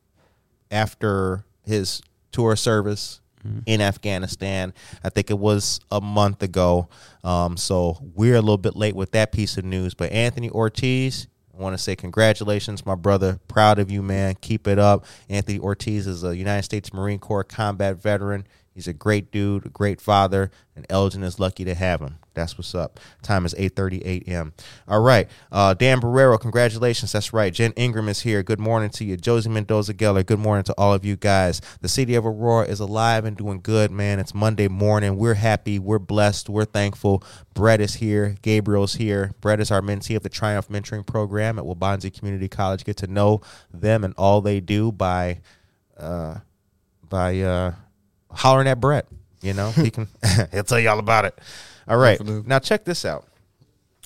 [0.70, 3.20] after his tour service
[3.66, 4.74] in Afghanistan.
[5.04, 6.88] I think it was a month ago.
[7.24, 9.94] Um, so we're a little bit late with that piece of news.
[9.94, 13.39] But Anthony Ortiz, I want to say congratulations, my brother.
[13.48, 14.36] Proud of you, man.
[14.42, 15.06] Keep it up.
[15.30, 18.48] Anthony Ortiz is a United States Marine Corps combat veteran.
[18.74, 22.18] He's a great dude, a great father, and Elgin is lucky to have him.
[22.34, 23.00] That's what's up.
[23.22, 24.54] Time is 8.30 a.m.
[24.88, 25.30] All right.
[25.52, 27.12] Uh, Dan Barrero, congratulations.
[27.12, 27.54] That's right.
[27.54, 28.42] Jen Ingram is here.
[28.42, 29.16] Good morning to you.
[29.16, 31.62] Josie Mendoza Geller, good morning to all of you guys.
[31.82, 34.20] The city of Aurora is alive and doing good, man.
[34.20, 35.18] It's Monday morning.
[35.18, 35.78] We're happy.
[35.78, 36.50] We're blessed.
[36.50, 37.24] We're thankful.
[37.54, 38.38] Brett is here.
[38.42, 39.34] Gabriel's here.
[39.40, 42.84] Brett is our mentee of the Triumph Mentoring Program at Waubonsee Community College.
[42.84, 45.42] Get to know them and all they do by...
[45.96, 46.40] Uh,
[47.08, 47.74] by uh,
[48.34, 49.08] hollering at Brett.
[49.41, 50.08] You know, he can
[50.52, 51.39] he'll tell you all about it.
[51.88, 52.19] All right.
[52.24, 53.28] Now check this out.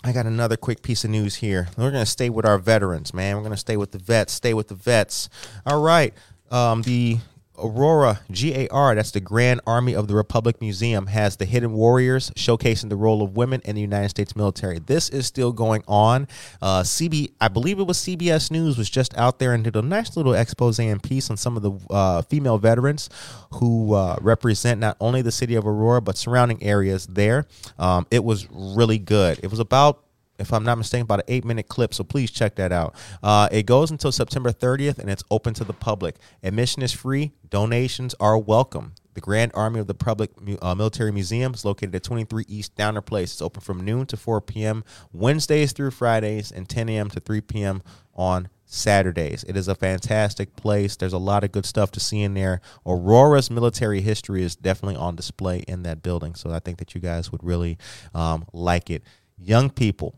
[0.03, 1.67] I got another quick piece of news here.
[1.77, 3.35] We're gonna stay with our veterans, man.
[3.35, 5.29] We're gonna stay with the vets, stay with the vets.
[5.65, 6.13] All right.
[6.49, 7.17] Um, the
[7.57, 12.89] Aurora GAR, that's the Grand Army of the Republic Museum, has the Hidden Warriors showcasing
[12.89, 14.79] the role of women in the United States military.
[14.79, 16.27] This is still going on.
[16.61, 19.81] Uh, CB, I believe it was CBS News, was just out there and did a
[19.81, 23.09] nice little expose and piece on some of the uh, female veterans
[23.53, 27.45] who uh, represent not only the city of Aurora but surrounding areas there.
[27.79, 29.39] Um, it was really good.
[29.43, 30.03] It was about
[30.39, 31.93] if I'm not mistaken, about an eight minute clip.
[31.93, 32.95] So please check that out.
[33.23, 36.15] Uh, it goes until September 30th and it's open to the public.
[36.43, 38.93] Admission is free, donations are welcome.
[39.17, 40.29] The Grand Army of the Public
[40.61, 43.33] uh, Military Museum is located at 23 East Downer Place.
[43.33, 44.83] It's open from noon to 4 p.m.
[45.11, 47.09] Wednesdays through Fridays and 10 a.m.
[47.09, 47.81] to 3 p.m.
[48.13, 49.43] on Saturdays.
[49.45, 50.95] It is a fantastic place.
[50.95, 52.61] There's a lot of good stuff to see in there.
[52.85, 56.35] Aurora's military history is definitely on display in that building.
[56.35, 57.79] So I think that you guys would really
[58.13, 59.03] um, like it.
[59.39, 60.13] Young people,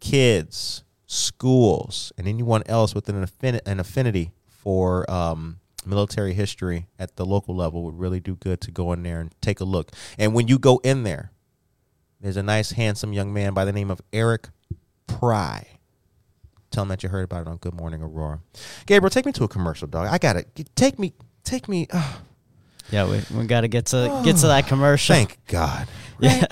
[0.00, 7.16] kids, schools, and anyone else with an, affin- an affinity for um, military history at
[7.16, 9.90] the local level would really do good to go in there and take a look.
[10.18, 11.30] And when you go in there,
[12.20, 14.48] there's a nice, handsome young man by the name of Eric
[15.06, 15.66] Pry.
[16.70, 18.40] Tell him that you heard about it on Good Morning Aurora.
[18.86, 20.08] Gabriel, take me to a commercial, dog.
[20.08, 20.48] I got it.
[20.74, 21.12] Take me,
[21.44, 21.86] take me.
[21.90, 22.16] Uh,
[22.90, 25.14] Yeah, we, we got to get to get to that commercial.
[25.14, 25.86] thank God.
[26.18, 26.46] Yeah.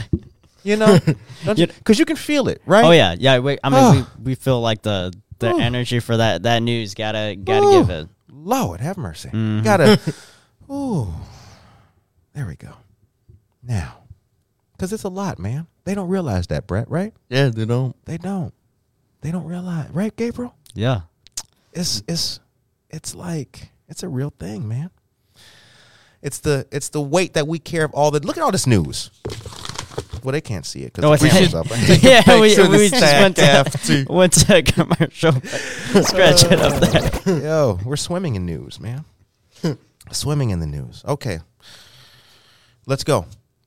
[0.65, 0.99] You know,
[1.45, 2.85] because you can feel it, right?
[2.85, 3.39] Oh yeah, yeah.
[3.39, 5.59] We, I mean, we, we feel like the the Oh.
[5.61, 7.81] energy for that that news gotta gotta Oh.
[7.81, 8.09] give it.
[8.33, 9.29] Lord, have mercy.
[9.29, 9.63] Mhm.
[9.63, 10.01] Gotta.
[10.73, 11.13] Ooh,
[12.33, 12.73] there we go.
[13.63, 13.99] Now,
[14.73, 15.67] because it's a lot, man.
[15.85, 16.91] They don't realize that, Brett.
[16.91, 17.13] Right?
[17.29, 17.95] Yeah, they don't.
[18.07, 18.53] They don't.
[19.21, 20.55] They don't realize, right, Gabriel?
[20.75, 21.03] Yeah.
[21.73, 22.41] It's it's
[22.91, 24.91] it's like it's a real thing, man.
[26.23, 28.21] It's the it's the weight that we care of all the.
[28.21, 29.11] Look at all this news.
[30.25, 31.67] Well, they can't see it because it's- the camera's up.
[32.03, 34.05] yeah, we, to the we just went to, after.
[34.09, 35.33] went to a commercial.
[36.03, 37.43] Scratch it up there.
[37.43, 39.05] Yo, we're swimming in news, man.
[40.11, 41.05] swimming in the news.
[41.07, 41.41] Okay.
[42.87, 43.27] Let's go.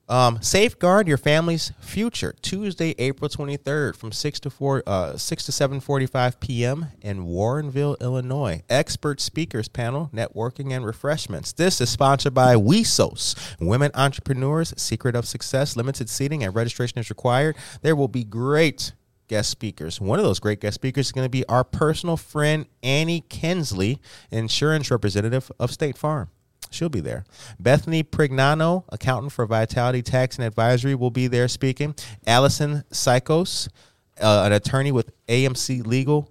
[0.09, 2.33] Um, safeguard your family's future.
[2.41, 6.87] Tuesday, April twenty third, from six to four, uh, six to seven forty five p.m.
[7.01, 8.63] in Warrenville, Illinois.
[8.69, 11.51] Expert speakers panel, networking and refreshments.
[11.51, 15.75] This is sponsored by WeSos, Women Entrepreneurs, Secret of Success.
[15.75, 17.57] Limited seating and registration is required.
[17.81, 18.93] There will be great
[19.27, 19.99] guest speakers.
[19.99, 23.99] One of those great guest speakers is going to be our personal friend Annie Kensley,
[24.31, 26.29] insurance representative of State Farm.
[26.69, 27.23] She'll be there.
[27.59, 31.95] Bethany Prignano, accountant for Vitality Tax and Advisory, will be there speaking.
[32.25, 33.69] Allison Psychos,
[34.21, 36.29] uh, an attorney with AMC Legal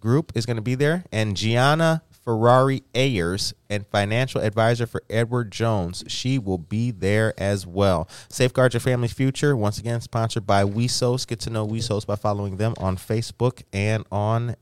[0.00, 1.04] Group, is going to be there.
[1.12, 7.66] And Gianna Ferrari Ayers, and financial advisor for Edward Jones, she will be there as
[7.66, 8.06] well.
[8.28, 11.26] Safeguard Your Family's Future, once again, sponsored by WeSos.
[11.26, 14.56] Get to know WeSos by following them on Facebook and on,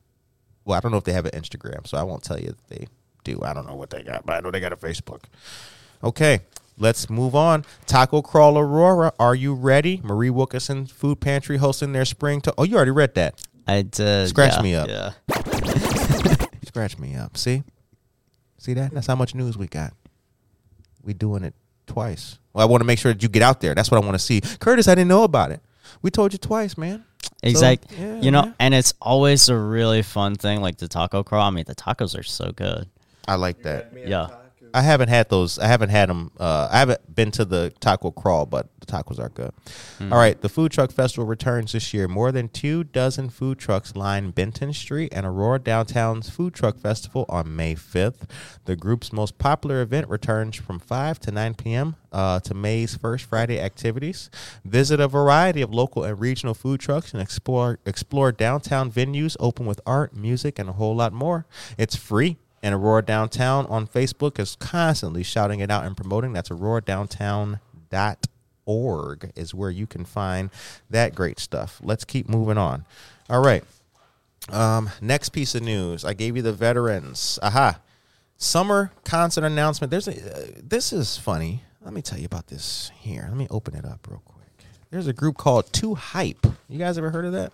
[0.64, 2.68] well, I don't know if they have an Instagram, so I won't tell you that
[2.68, 2.86] they
[3.26, 3.40] do.
[3.42, 5.24] I don't know what they got, but I know they got a Facebook.
[6.02, 6.40] Okay,
[6.78, 7.64] let's move on.
[7.86, 10.00] Taco Crawl Aurora, are you ready?
[10.04, 12.54] Marie Wilkinson Food Pantry hosting their spring to.
[12.56, 13.42] Oh, you already read that.
[13.66, 14.28] I did.
[14.28, 14.88] Scratch yeah, me up.
[14.88, 15.10] Yeah.
[16.64, 17.36] Scratch me up.
[17.36, 17.64] See?
[18.58, 18.92] See that?
[18.92, 19.92] That's how much news we got.
[21.02, 21.54] We doing it
[21.86, 22.38] twice.
[22.52, 23.74] Well, I want to make sure that you get out there.
[23.74, 24.40] That's what I want to see.
[24.60, 25.60] Curtis, I didn't know about it.
[26.02, 27.04] We told you twice, man.
[27.42, 27.96] Exactly.
[27.98, 28.54] yeah, you know, man.
[28.60, 31.42] and it's always a really fun thing, like the taco crawl.
[31.42, 32.88] I mean, the tacos are so good.
[33.26, 33.92] I like that.
[33.96, 34.28] Yeah.
[34.76, 35.58] I haven't had those.
[35.58, 36.32] I haven't had them.
[36.38, 39.52] Uh, I haven't been to the taco crawl, but the tacos are good.
[40.00, 42.08] All right, the food truck festival returns this year.
[42.08, 47.24] More than two dozen food trucks line Benton Street and Aurora Downtown's Food Truck Festival
[47.30, 48.28] on May 5th.
[48.66, 51.96] The group's most popular event returns from 5 to 9 p.m.
[52.12, 54.30] Uh, to May's first Friday activities.
[54.64, 59.64] Visit a variety of local and regional food trucks and explore explore downtown venues open
[59.64, 61.46] with art, music, and a whole lot more.
[61.78, 62.36] It's free.
[62.62, 66.32] And Aurora Downtown on Facebook is constantly shouting it out and promoting.
[66.32, 70.50] That's auroradowntown.org is where you can find
[70.90, 71.80] that great stuff.
[71.82, 72.84] Let's keep moving on.
[73.28, 73.64] All right.
[74.48, 76.04] Um, next piece of news.
[76.04, 77.38] I gave you the veterans.
[77.42, 77.80] Aha.
[78.36, 79.90] Summer concert announcement.
[79.90, 81.62] There's a uh, this is funny.
[81.82, 83.26] Let me tell you about this here.
[83.28, 84.66] Let me open it up real quick.
[84.90, 86.46] There's a group called Two Hype.
[86.68, 87.52] You guys ever heard of that?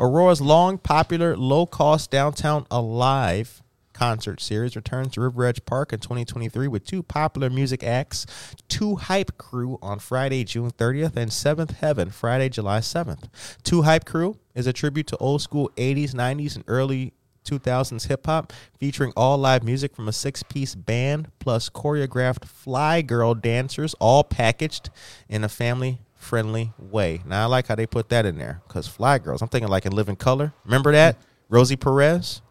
[0.00, 3.62] Aurora's long popular low cost downtown alive
[3.98, 8.26] concert series returns to River Edge Park in 2023 with two popular music acts,
[8.68, 13.24] Two Hype Crew on Friday, June 30th, and Seventh Heaven Friday, July 7th.
[13.64, 17.12] Two Hype Crew is a tribute to old school 80s, 90s, and early
[17.44, 23.02] 2000s hip hop, featuring all live music from a six piece band plus choreographed fly
[23.02, 24.90] girl dancers, all packaged
[25.28, 27.20] in a family friendly way.
[27.26, 29.86] Now, I like how they put that in there because fly girls, I'm thinking like
[29.86, 30.52] in Living Color.
[30.64, 31.16] Remember that?
[31.16, 31.54] Mm-hmm.
[31.54, 32.42] Rosie Perez?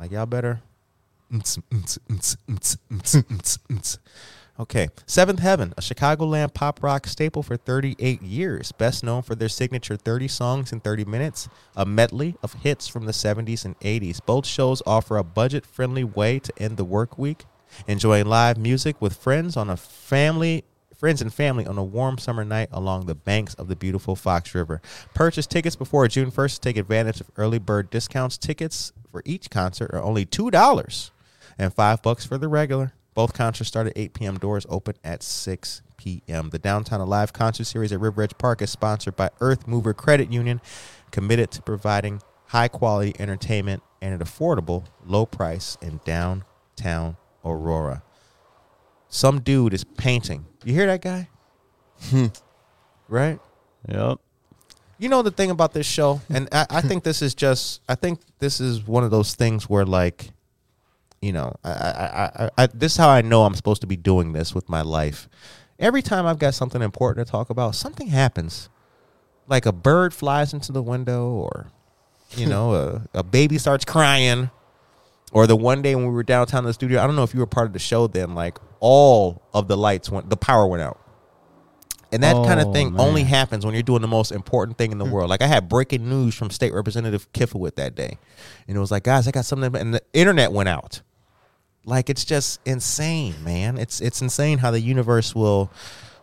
[0.00, 0.60] Like, y'all better.
[4.60, 4.88] Okay.
[5.06, 9.96] Seventh Heaven, a Chicagoland pop rock staple for 38 years, best known for their signature
[9.96, 14.20] 30 songs in 30 minutes, a medley of hits from the 70s and 80s.
[14.24, 17.44] Both shows offer a budget friendly way to end the work week,
[17.86, 20.64] enjoying live music with friends on a family
[21.02, 24.54] friends and family on a warm summer night along the banks of the beautiful Fox
[24.54, 24.80] River.
[25.14, 28.38] Purchase tickets before June 1st to take advantage of early bird discounts.
[28.38, 31.10] Tickets for each concert are only $2
[31.62, 32.92] and 5 bucks for the regular.
[33.14, 34.38] Both concerts start at 8 p.m.
[34.38, 36.50] Doors open at 6 p.m.
[36.50, 40.32] The Downtown Alive concert series at River Edge Park is sponsored by Earth Mover Credit
[40.32, 40.60] Union,
[41.10, 48.02] committed to providing high quality entertainment and an affordable low price in downtown Aurora.
[49.08, 50.46] Some dude is painting.
[50.64, 51.28] You hear that guy?
[52.10, 52.26] Hmm.
[53.08, 53.38] right?
[53.88, 54.18] Yep.
[54.98, 57.94] You know the thing about this show, and I, I think this is just I
[57.94, 60.30] think this is one of those things where like,
[61.22, 63.96] you know, I, I, I, I this is how I know I'm supposed to be
[63.96, 65.28] doing this with my life.
[65.78, 68.68] Every time I've got something important to talk about, something happens.
[69.46, 71.68] Like a bird flies into the window, or
[72.36, 72.74] you know,
[73.14, 74.50] a, a baby starts crying,
[75.32, 77.00] or the one day when we were downtown in the studio.
[77.00, 78.34] I don't know if you were part of the show then.
[78.34, 80.98] Like all of the lights went, the power went out.
[82.10, 84.92] And that kind of Oh, thing only happens when you're doing the most important thing
[84.92, 85.12] in the hmm.
[85.12, 85.30] world.
[85.30, 88.18] Like I had breaking news from State Representative Kifowit that day,
[88.66, 91.00] and it was like, guys, I got something, and the internet went out.
[91.84, 93.76] Like it's just insane, man.
[93.76, 95.70] It's it's insane how the universe will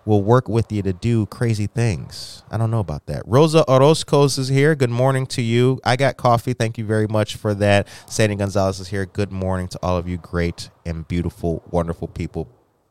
[0.06, 2.44] will work with you to do crazy things.
[2.50, 3.24] I don't know about that.
[3.26, 4.74] Rosa Orozco's is here.
[4.74, 5.80] Good morning to you.
[5.84, 6.54] I got coffee.
[6.54, 7.88] Thank you very much for that.
[8.08, 9.06] Sandy Gonzalez is here.
[9.06, 12.48] Good morning to all of you great and beautiful, wonderful people.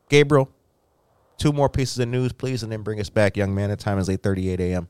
[0.07, 0.49] Gabriel,
[1.37, 3.69] two more pieces of news, please, and then bring us back, young man.
[3.69, 4.89] The time is 8:38 a.m.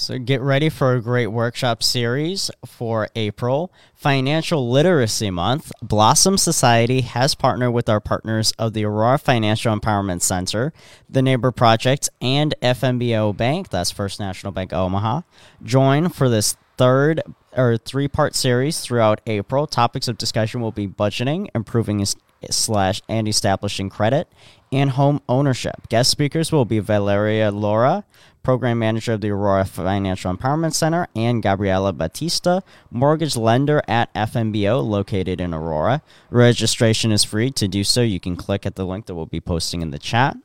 [0.00, 3.70] So get ready for a great workshop series for April.
[3.94, 5.72] Financial Literacy Month.
[5.82, 10.72] Blossom Society has partnered with our partners of the Aurora Financial Empowerment Center,
[11.06, 15.20] the Neighbor Project, and FNBO Bank, that's First National Bank of Omaha.
[15.62, 17.20] Join for this third
[17.54, 19.66] or three part series throughout April.
[19.66, 22.06] Topics of discussion will be budgeting, improving
[22.48, 24.28] slash and establishing credit,
[24.72, 25.88] and home ownership.
[25.88, 28.04] Guest speakers will be Valeria Laura,
[28.42, 32.60] program manager of the Aurora Financial Empowerment Center, and Gabriela Batista,
[32.90, 36.02] mortgage lender at FNBO located in Aurora.
[36.30, 37.50] Registration is free.
[37.50, 39.98] To do so, you can click at the link that we'll be posting in the
[39.98, 40.36] chat.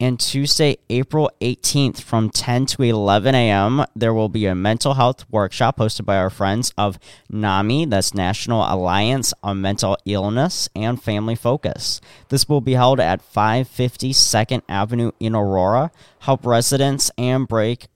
[0.00, 5.24] And Tuesday, April 18th from 10 to 11 a.m., there will be a mental health
[5.28, 11.34] workshop hosted by our friends of NAMI, that's National Alliance on Mental Illness and Family
[11.34, 12.00] Focus.
[12.28, 15.90] This will be held at 550 Second Avenue in Aurora.
[16.20, 17.88] Help residents and break,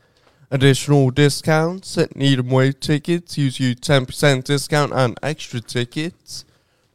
[0.51, 1.99] Additional discounts.
[2.15, 3.39] Need more tickets.
[3.39, 6.45] Use your 10% discount on extra tickets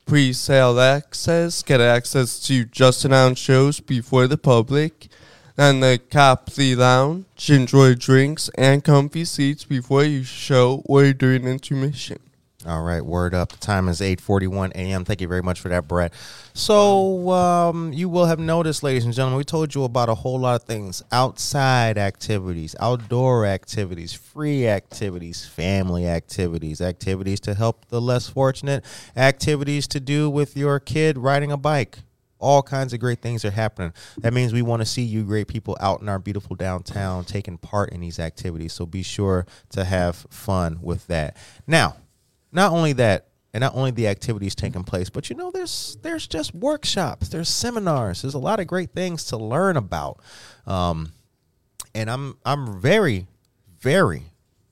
[0.05, 5.07] pre-sale access, get access to just announced shows before the public,
[5.57, 12.19] and the Copley Lounge, enjoy drinks and comfy seats before your show or during intermission.
[12.66, 13.51] All right, word up.
[13.51, 15.03] The time is 8:41 a.m.
[15.03, 16.14] Thank you very much for that, Brett.
[16.53, 20.39] So, um, you will have noticed, ladies and gentlemen, we told you about a whole
[20.39, 27.99] lot of things: outside activities, outdoor activities, free activities, family activities, activities to help the
[27.99, 28.86] less fortunate,
[29.18, 31.99] activities to do with your kid riding a bike.
[32.39, 33.93] All kinds of great things are happening.
[34.20, 37.57] That means we want to see you great people out in our beautiful downtown taking
[37.57, 38.74] part in these activities.
[38.74, 41.38] So be sure to have fun with that.
[41.68, 41.95] Now,
[42.54, 46.28] not only that and not only the activities taking place but you know there's there's
[46.28, 50.20] just workshops there's seminars there's a lot of great things to learn about.
[50.66, 51.12] Um,
[51.95, 53.28] and i'm i'm very
[53.80, 54.24] very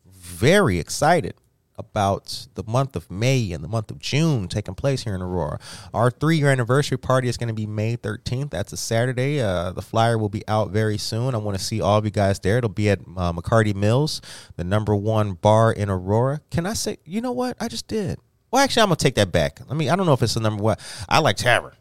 [0.06, 1.34] very excited
[1.82, 5.60] about the month of May and the month of June taking place here in Aurora.
[5.94, 8.52] Our three year anniversary party is going to be May 13th.
[8.52, 9.42] That's a Saturday.
[9.42, 11.36] Uh, the flyer will be out very soon.
[11.36, 12.58] I want to see all of you guys there.
[12.58, 14.22] It'll be at uh, McCarty Mills,
[14.56, 16.42] the number one bar in Aurora.
[16.52, 17.58] Can I say, you know what?
[17.60, 18.20] I just did.
[18.52, 19.60] Well, actually, I'm going to take that back.
[19.68, 20.78] Let me, I don't know if it's the number one.
[21.08, 21.74] I like Tavern.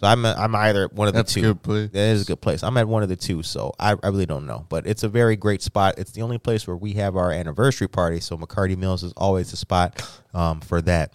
[0.00, 1.42] So I'm, I'm either one of the That's a two.
[1.42, 1.90] good place.
[1.90, 2.62] That is a good place.
[2.62, 4.64] I'm at one of the two, so I, I really don't know.
[4.70, 5.98] But it's a very great spot.
[5.98, 8.18] It's the only place where we have our anniversary party.
[8.20, 10.00] So McCarty Mills is always the spot
[10.32, 11.12] um, for that.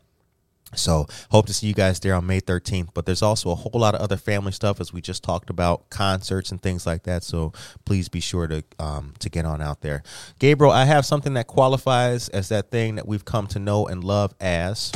[0.75, 2.89] So hope to see you guys there on May 13th.
[2.93, 5.89] But there's also a whole lot of other family stuff as we just talked about,
[5.89, 7.23] concerts and things like that.
[7.23, 7.53] So
[7.86, 10.03] please be sure to um, to get on out there.
[10.38, 14.03] Gabriel, I have something that qualifies as that thing that we've come to know and
[14.03, 14.91] love as.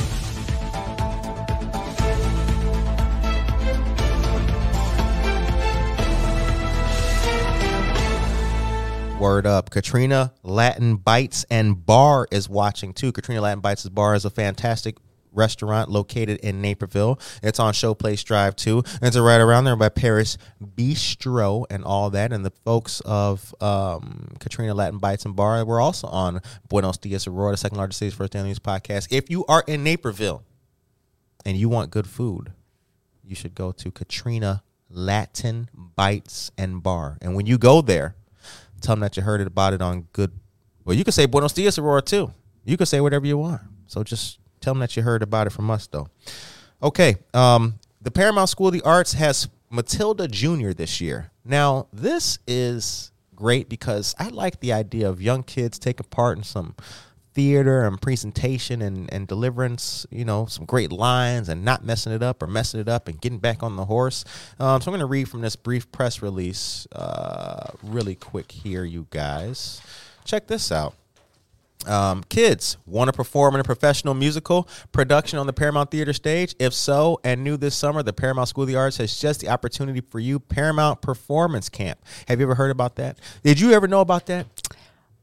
[9.20, 9.68] Word up.
[9.68, 13.12] Katrina Latin Bites and Bar is watching too.
[13.12, 14.96] Katrina Latin Bites and Bar is a fantastic
[15.30, 17.20] restaurant located in Naperville.
[17.42, 18.78] It's on Showplace Drive too.
[18.78, 20.38] and It's right around there by Paris
[20.74, 22.32] Bistro and all that.
[22.32, 26.40] And the folks of um, Katrina Latin Bites and Bar were also on
[26.70, 29.08] Buenos Dias Aurora, the second largest city's first daily news podcast.
[29.10, 30.42] If you are in Naperville
[31.44, 32.52] and you want good food,
[33.22, 37.18] you should go to Katrina Latin Bites and Bar.
[37.20, 38.16] And when you go there,
[38.80, 40.32] tell them that you heard about it on good.
[40.84, 42.32] Well, you can say Buenos Dias Aurora too.
[42.64, 43.60] You can say whatever you want.
[43.86, 46.08] So just tell them that you heard about it from us, though.
[46.82, 47.16] Okay.
[47.34, 50.70] Um, the Paramount School of the Arts has Matilda Jr.
[50.70, 51.30] this year.
[51.44, 56.44] Now, this is great because I like the idea of young kids taking part in
[56.44, 56.74] some
[57.32, 62.22] theater and presentation and, and deliverance, you know, some great lines and not messing it
[62.22, 64.24] up or messing it up and getting back on the horse.
[64.58, 68.84] Um, so I'm going to read from this brief press release uh, really quick here,
[68.84, 69.80] you guys.
[70.24, 70.94] Check this out.
[71.86, 76.54] Um, kids want to perform in a professional musical production on the Paramount Theater stage?
[76.58, 79.48] If so, and new this summer, the Paramount School of the Arts has just the
[79.48, 81.98] opportunity for you Paramount Performance Camp.
[82.28, 83.18] Have you ever heard about that?
[83.42, 84.46] Did you ever know about that?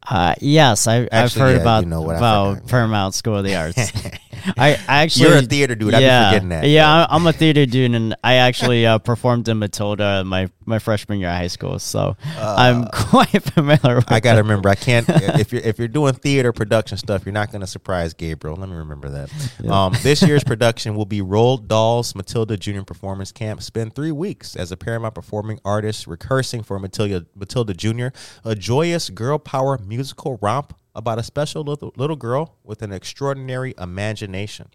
[0.10, 2.68] Uh, yes, I, I've heard yeah, about, you know about.
[2.68, 3.92] Paramount School of the Arts.
[4.58, 5.94] I, I actually You're a theater dude.
[5.94, 6.68] I've been yeah, forgetting that.
[6.68, 11.20] Yeah, I'm- a theater dude, and I actually uh, performed in Matilda my my freshman
[11.20, 13.96] year of high school, so I'm quite familiar.
[13.98, 14.44] with Uh, I gotta it.
[14.44, 14.70] remember.
[14.70, 15.06] I can't.
[15.10, 18.56] if you're if you're doing theater production stuff, you're not gonna surprise Gabriel.
[18.56, 19.70] Let me remember that.
[19.70, 23.62] Um, this year's production will be Roald Dahl's Matilda Junior Performance Camp.
[23.62, 28.14] Spend three weeks as a Paramount performing artist, rehearsing for Matilda Matilda Junior,
[28.46, 33.74] a joyous girl power musical romp about a special little, little girl with an extraordinary
[33.78, 34.68] imagination.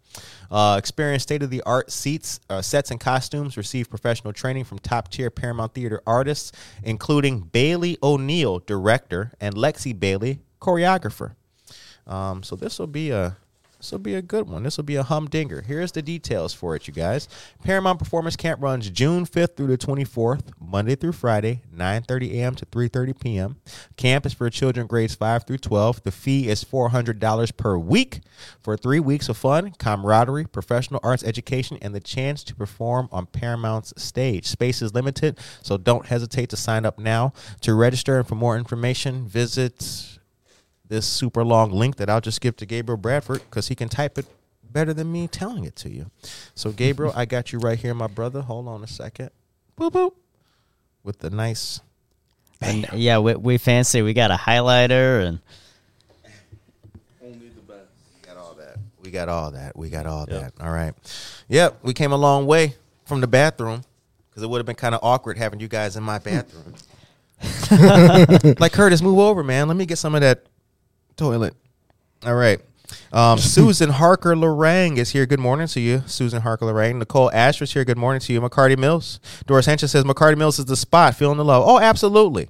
[0.51, 0.81] Uh,
[1.19, 3.57] state of the art seats, uh, sets, and costumes.
[3.57, 6.53] Receive professional training from top tier Paramount Theater artists,
[6.83, 11.35] including Bailey O'Neill, director, and Lexi Bailey, choreographer.
[12.07, 13.37] Um, so this will be a
[13.83, 14.63] this will be a good one.
[14.63, 15.61] This will be a humdinger.
[15.63, 17.29] Here's the details for it, you guys.
[17.65, 22.55] Paramount Performance Camp runs June 5th through the 24th, Monday through Friday, 9:30 a.m.
[22.55, 23.57] to 3:30 p.m.
[23.97, 26.05] Camp is for children grades 5 through 12.
[26.05, 28.21] The fee is $400 per week
[28.61, 33.27] for 3 weeks of fun, camaraderie, professional arts education and the chance to perform on
[33.27, 34.47] Paramount's stage.
[34.47, 37.33] Space is limited, so don't hesitate to sign up now.
[37.63, 40.12] To register and for more information, visit
[40.93, 44.19] this super long link that I'll just give to Gabriel Bradford because he can type
[44.19, 44.27] it
[44.71, 46.11] better than me telling it to you.
[46.55, 48.43] So, Gabriel, I got you right here, my brother.
[48.43, 49.31] Hold on a second.
[49.79, 50.13] Boop, boop.
[51.03, 51.81] With the nice.
[52.61, 54.03] And, yeah, we, we fancy.
[54.03, 55.39] We got a highlighter and
[57.25, 57.89] Only the best.
[58.15, 58.77] We got all that.
[59.03, 59.77] We got all that.
[59.77, 60.53] We got all that.
[60.61, 60.93] All right.
[61.49, 61.79] Yep.
[61.83, 62.77] We came a long way
[63.07, 63.83] from the bathroom
[64.29, 66.75] because it would have been kind of awkward having you guys in my bathroom.
[68.61, 69.69] like, Curtis, move over, man.
[69.69, 70.45] Let me get some of that
[71.17, 71.55] toilet.
[72.25, 72.61] All right.
[73.13, 75.27] Um, Susan Harker Lorang is here.
[75.27, 76.97] Good morning to you, Susan Harker Lorang.
[76.97, 77.85] Nicole Asher is here.
[77.85, 79.21] Good morning to you, McCarty Mills.
[79.47, 81.15] Doris Henson says McCarty Mills is the spot.
[81.15, 81.65] Feeling the love.
[81.67, 82.49] Oh, absolutely.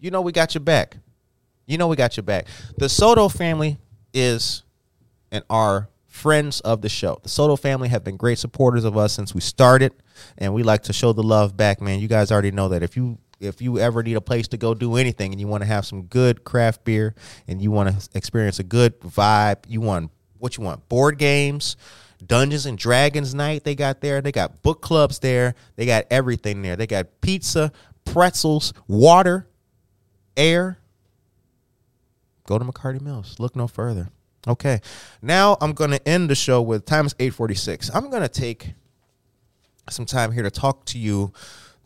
[0.00, 0.96] You know we got your back.
[1.66, 2.46] You know we got your back.
[2.76, 3.78] The Soto family
[4.14, 4.62] is
[5.30, 7.20] and are friends of the show.
[7.22, 9.92] The Soto family have been great supporters of us since we started,
[10.38, 12.00] and we like to show the love back, man.
[12.00, 14.74] You guys already know that if you if you ever need a place to go
[14.74, 17.14] do anything and you want to have some good craft beer
[17.46, 21.76] and you want to experience a good vibe, you want what you want, board games,
[22.24, 24.20] Dungeons and Dragons night they got there.
[24.20, 25.54] They got book clubs there.
[25.76, 26.76] They got everything there.
[26.76, 27.72] They got pizza,
[28.04, 29.46] pretzels, water,
[30.36, 30.78] air,
[32.46, 33.36] go to McCarty Mills.
[33.38, 34.08] Look no further.
[34.46, 34.80] Okay.
[35.20, 37.90] Now I'm going to end the show with time is 846.
[37.94, 38.72] I'm going to take
[39.90, 41.32] some time here to talk to you.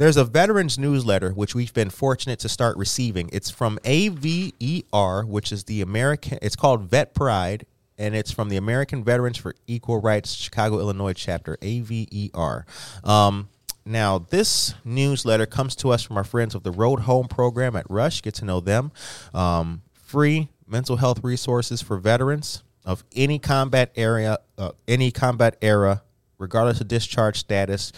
[0.02, 3.30] There's a veterans newsletter which we've been fortunate to start receiving.
[3.32, 8.56] It's from AVER, which is the American it's called Vet Pride and it's from the
[8.56, 12.66] American Veterans for Equal Rights Chicago Illinois chapter AVER.
[13.04, 13.48] Um
[13.84, 17.88] now, this newsletter comes to us from our friends of the Road Home program at
[17.88, 18.22] Rush.
[18.22, 18.90] Get to know them.
[19.32, 26.02] Um, free mental health resources for veterans of any combat area, uh, any combat era,
[26.38, 27.92] regardless of discharge status,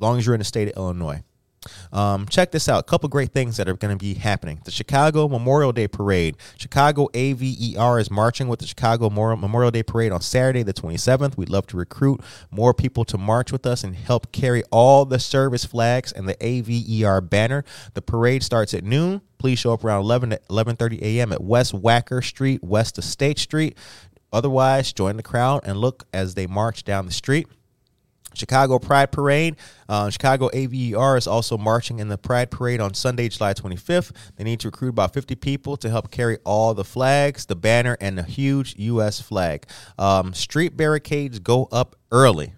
[0.00, 1.22] long as you're in the state of Illinois.
[1.92, 2.80] Um, check this out.
[2.80, 4.60] A couple great things that are going to be happening.
[4.64, 6.36] The Chicago Memorial Day Parade.
[6.56, 11.36] Chicago AVER is marching with the Chicago Memorial Day Parade on Saturday, the 27th.
[11.36, 12.20] We'd love to recruit
[12.50, 16.36] more people to march with us and help carry all the service flags and the
[16.44, 17.64] AVER banner.
[17.94, 19.20] The parade starts at noon.
[19.38, 21.32] Please show up around 11 to 11:30 a.m.
[21.32, 23.76] at West Wacker Street, west of State Street.
[24.32, 27.46] Otherwise, join the crowd and look as they march down the street.
[28.34, 29.56] Chicago Pride Parade.
[29.88, 34.12] Uh, Chicago AVER is also marching in the Pride Parade on Sunday, July 25th.
[34.36, 37.96] They need to recruit about 50 people to help carry all the flags, the banner,
[38.00, 39.20] and the huge U.S.
[39.20, 39.66] flag.
[39.98, 42.52] Um, street barricades go up early.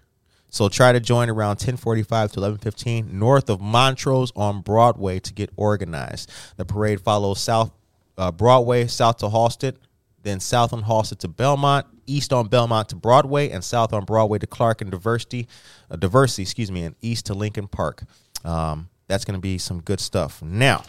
[0.49, 5.49] So try to join around 1045 to 1115 north of Montrose on Broadway to get
[5.55, 6.29] organized.
[6.57, 7.71] The parade follows South
[8.17, 9.77] uh, Broadway, south to Halsted,
[10.23, 14.39] then south on Halsted to Belmont, east on Belmont to Broadway, and south on Broadway
[14.39, 15.47] to Clark and Diversity,
[15.89, 18.03] uh, Diversey, excuse me, and east to Lincoln Park.
[18.43, 20.41] Um, that's going to be some good stuff.
[20.41, 20.83] Now,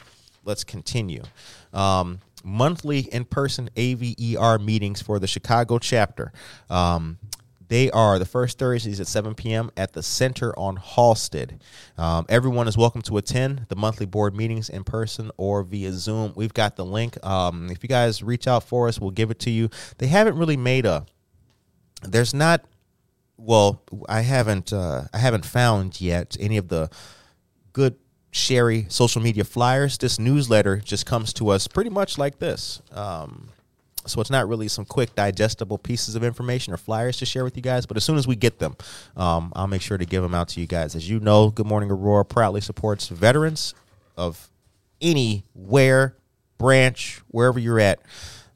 [0.45, 1.23] let's continue.
[1.73, 6.33] Um, monthly in-person AVER meetings for the Chicago chapter.
[6.69, 7.19] Um,
[7.73, 9.71] they are the first Thursdays at 7 p.m.
[9.79, 11.59] at the Center on Halsted.
[11.97, 16.35] Um, everyone is welcome to attend the monthly board meetings in person or via Zoom.
[16.37, 17.17] We've got the link.
[17.25, 19.71] Um, if you guys reach out for us, we'll give it to you.
[19.97, 21.07] They haven't really made a.
[22.03, 22.63] There's not.
[23.39, 24.71] Well, I haven't.
[24.71, 26.91] Uh, I haven't found yet any of the
[27.73, 27.97] good
[28.33, 29.97] Sherry social media flyers.
[29.97, 32.83] This newsletter just comes to us pretty much like this.
[32.93, 33.49] Um,
[34.07, 37.57] so it's not really some quick digestible pieces of information or flyers to share with
[37.57, 37.87] you guys.
[37.87, 38.77] But as soon as we get them,
[39.17, 40.95] um, I'll make sure to give them out to you guys.
[40.95, 43.75] As you know, Good Morning Aurora proudly supports veterans
[44.17, 44.51] of
[45.01, 46.17] anywhere,
[46.59, 48.01] branch, wherever you're at.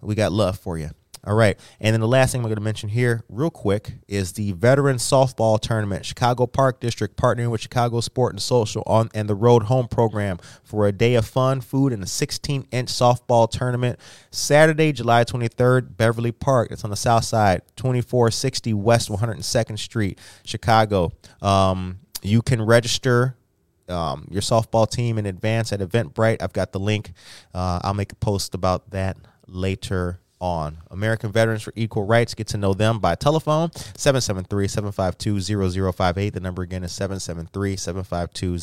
[0.00, 0.90] We got love for you.
[1.26, 1.58] All right.
[1.80, 4.98] And then the last thing I'm going to mention here, real quick, is the Veteran
[4.98, 6.06] Softball Tournament.
[6.06, 10.38] Chicago Park District partnering with Chicago Sport and Social on and the Road Home program
[10.62, 13.98] for a day of fun, food, and a 16 inch softball tournament.
[14.30, 16.70] Saturday, July 23rd, Beverly Park.
[16.70, 21.10] It's on the south side, 2460 West 102nd Street, Chicago.
[21.42, 23.36] Um, you can register
[23.88, 26.40] um, your softball team in advance at Eventbrite.
[26.40, 27.12] I've got the link.
[27.52, 29.16] Uh, I'll make a post about that
[29.48, 30.78] later on.
[30.90, 32.34] American Veterans for Equal Rights.
[32.34, 35.40] Get to know them by telephone 773 752
[35.92, 36.34] 0058.
[36.34, 38.58] The number again is 773 752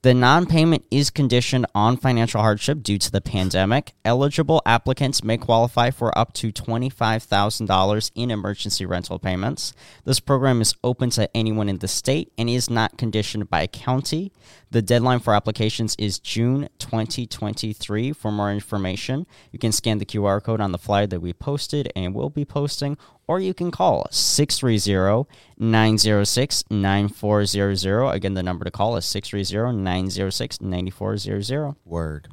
[0.06, 3.92] The non payment is conditioned on financial hardship due to the pandemic.
[4.04, 9.72] Eligible applicants may qualify for up to $25,000 in emergency rental payments.
[10.04, 14.30] This program is open to anyone in the state and is not conditioned by county.
[14.70, 18.12] The deadline for applications is June 2023.
[18.12, 21.90] For more information, you can scan the QR code on the flyer that we posted
[21.96, 22.96] and will be posting,
[23.28, 28.08] or you can call 630 906 9400.
[28.10, 31.74] Again, the number to call is 630 906 9400.
[31.84, 32.28] Word.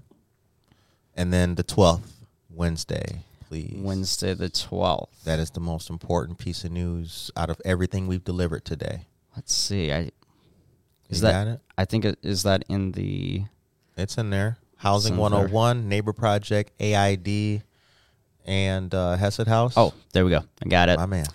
[1.15, 2.01] And then the 12th,
[2.49, 3.77] Wednesday, please.
[3.77, 5.23] Wednesday, the 12th.
[5.25, 9.05] That is the most important piece of news out of everything we've delivered today.
[9.35, 9.91] Let's see.
[9.91, 10.11] I
[11.09, 11.59] is You that got it?
[11.77, 13.43] I think it is that in the
[13.97, 14.57] It's in there.
[14.77, 15.21] Housing in there.
[15.21, 17.63] 101, Neighbor Project, AID,
[18.45, 19.73] and uh, Hesed House.
[19.77, 20.41] Oh, there we go.
[20.63, 20.97] I got it.
[20.97, 21.25] my man.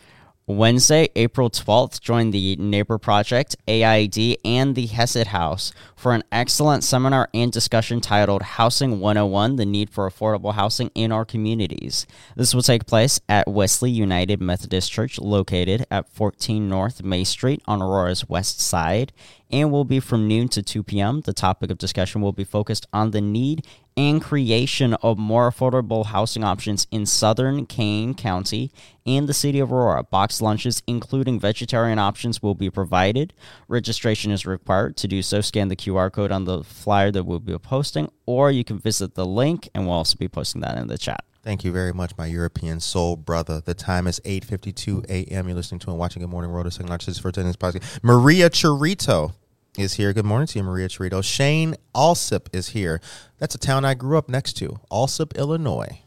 [0.48, 6.84] Wednesday, April 12th, join the Neighbor Project, AID, and the Hesed House for an excellent
[6.84, 12.06] seminar and discussion titled Housing 101 The Need for Affordable Housing in Our Communities.
[12.34, 17.60] This will take place at Wesley United Methodist Church, located at 14 North May Street
[17.66, 19.12] on Aurora's west side,
[19.50, 21.22] and will be from noon to 2 p.m.
[21.22, 26.06] The topic of discussion will be focused on the need and creation of more affordable
[26.06, 28.70] housing options in southern Kane County
[29.04, 30.04] and the city of Aurora.
[30.04, 33.32] Box lunches, including vegetarian options, will be provided.
[33.66, 34.96] Registration is required.
[34.98, 38.50] To do so, scan the QR code on the flyer that we'll be posting, or
[38.50, 41.24] you can visit the link, and we'll also be posting that in the chat.
[41.48, 43.62] Thank you very much, my European soul brother.
[43.64, 45.48] The time is 8.52 a.m.
[45.48, 48.00] You're listening to and watching Good Morning World, the second largest for attendance podcast.
[48.02, 49.32] Maria Chirito
[49.78, 50.12] is here.
[50.12, 51.24] Good morning to you, Maria Chirito.
[51.24, 53.00] Shane Alsip is here.
[53.38, 56.02] That's a town I grew up next to, Alsip, Illinois,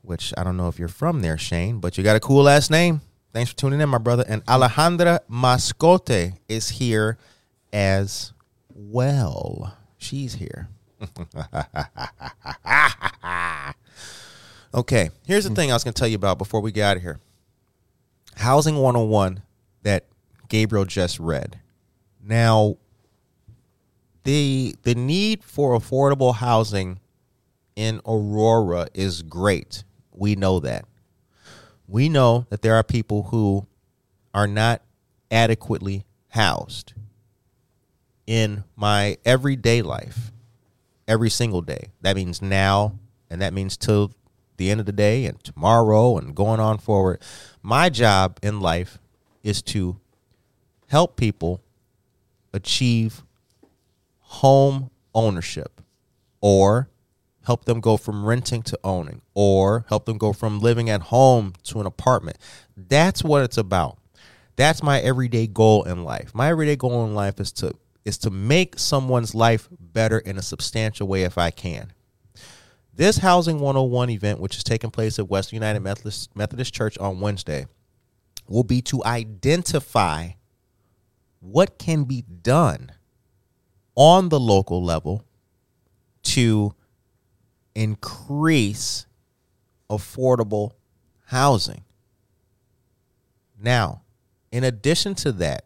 [0.00, 2.70] which I don't know if you're from there, Shane, but you got a cool last
[2.70, 3.02] name.
[3.34, 4.24] Thanks for tuning in, my brother.
[4.26, 7.18] And Alejandra Mascote is here
[7.74, 8.32] as
[8.70, 9.76] well.
[9.98, 10.70] She's here.
[14.72, 15.56] Okay, here's the hmm.
[15.56, 17.18] thing I was going to tell you about before we get out of here.
[18.36, 19.42] Housing 101
[19.82, 20.06] that
[20.48, 21.58] Gabriel just read.
[22.22, 22.76] Now,
[24.24, 27.00] the the need for affordable housing
[27.74, 29.84] in Aurora is great.
[30.12, 30.84] We know that.
[31.88, 33.66] We know that there are people who
[34.32, 34.82] are not
[35.30, 36.92] adequately housed
[38.26, 40.30] in my everyday life
[41.08, 41.88] every single day.
[42.02, 42.98] That means now,
[43.28, 44.12] and that means till
[44.60, 47.20] the end of the day, and tomorrow, and going on forward.
[47.62, 48.98] My job in life
[49.42, 49.98] is to
[50.88, 51.62] help people
[52.52, 53.22] achieve
[54.20, 55.80] home ownership
[56.42, 56.88] or
[57.44, 61.54] help them go from renting to owning or help them go from living at home
[61.64, 62.36] to an apartment.
[62.76, 63.96] That's what it's about.
[64.56, 66.34] That's my everyday goal in life.
[66.34, 67.72] My everyday goal in life is to
[68.04, 71.92] is to make someone's life better in a substantial way if I can.
[73.00, 77.18] This Housing 101 event, which is taking place at West United Methodist, Methodist Church on
[77.18, 77.64] Wednesday,
[78.46, 80.32] will be to identify
[81.40, 82.92] what can be done
[83.94, 85.24] on the local level
[86.24, 86.74] to
[87.74, 89.06] increase
[89.88, 90.72] affordable
[91.24, 91.84] housing.
[93.58, 94.02] Now,
[94.52, 95.64] in addition to that,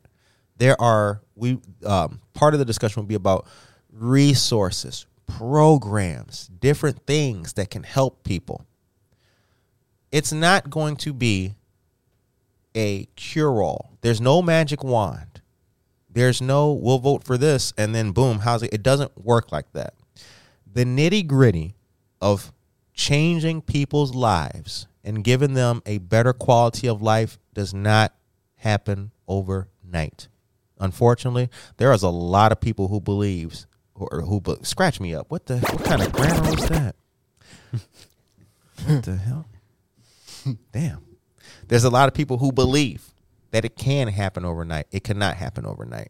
[0.56, 3.48] there are we um, part of the discussion will be about
[3.90, 8.66] resources, programs, different things that can help people.
[10.12, 11.54] It's not going to be
[12.74, 13.90] a cure all.
[14.00, 15.40] There's no magic wand.
[16.10, 18.72] There's no we'll vote for this and then boom, how's it?
[18.72, 19.94] It doesn't work like that.
[20.72, 21.74] The nitty gritty
[22.20, 22.52] of
[22.92, 28.14] changing people's lives and giving them a better quality of life does not
[28.56, 30.28] happen overnight.
[30.78, 35.30] Unfortunately, there is a lot of people who believes or who be, scratch me up.
[35.30, 36.96] What the what kind of grammar was that?
[38.86, 39.46] what the hell?
[40.72, 41.04] Damn.
[41.68, 43.14] There's a lot of people who believe
[43.50, 44.86] that it can happen overnight.
[44.90, 46.08] It cannot happen overnight.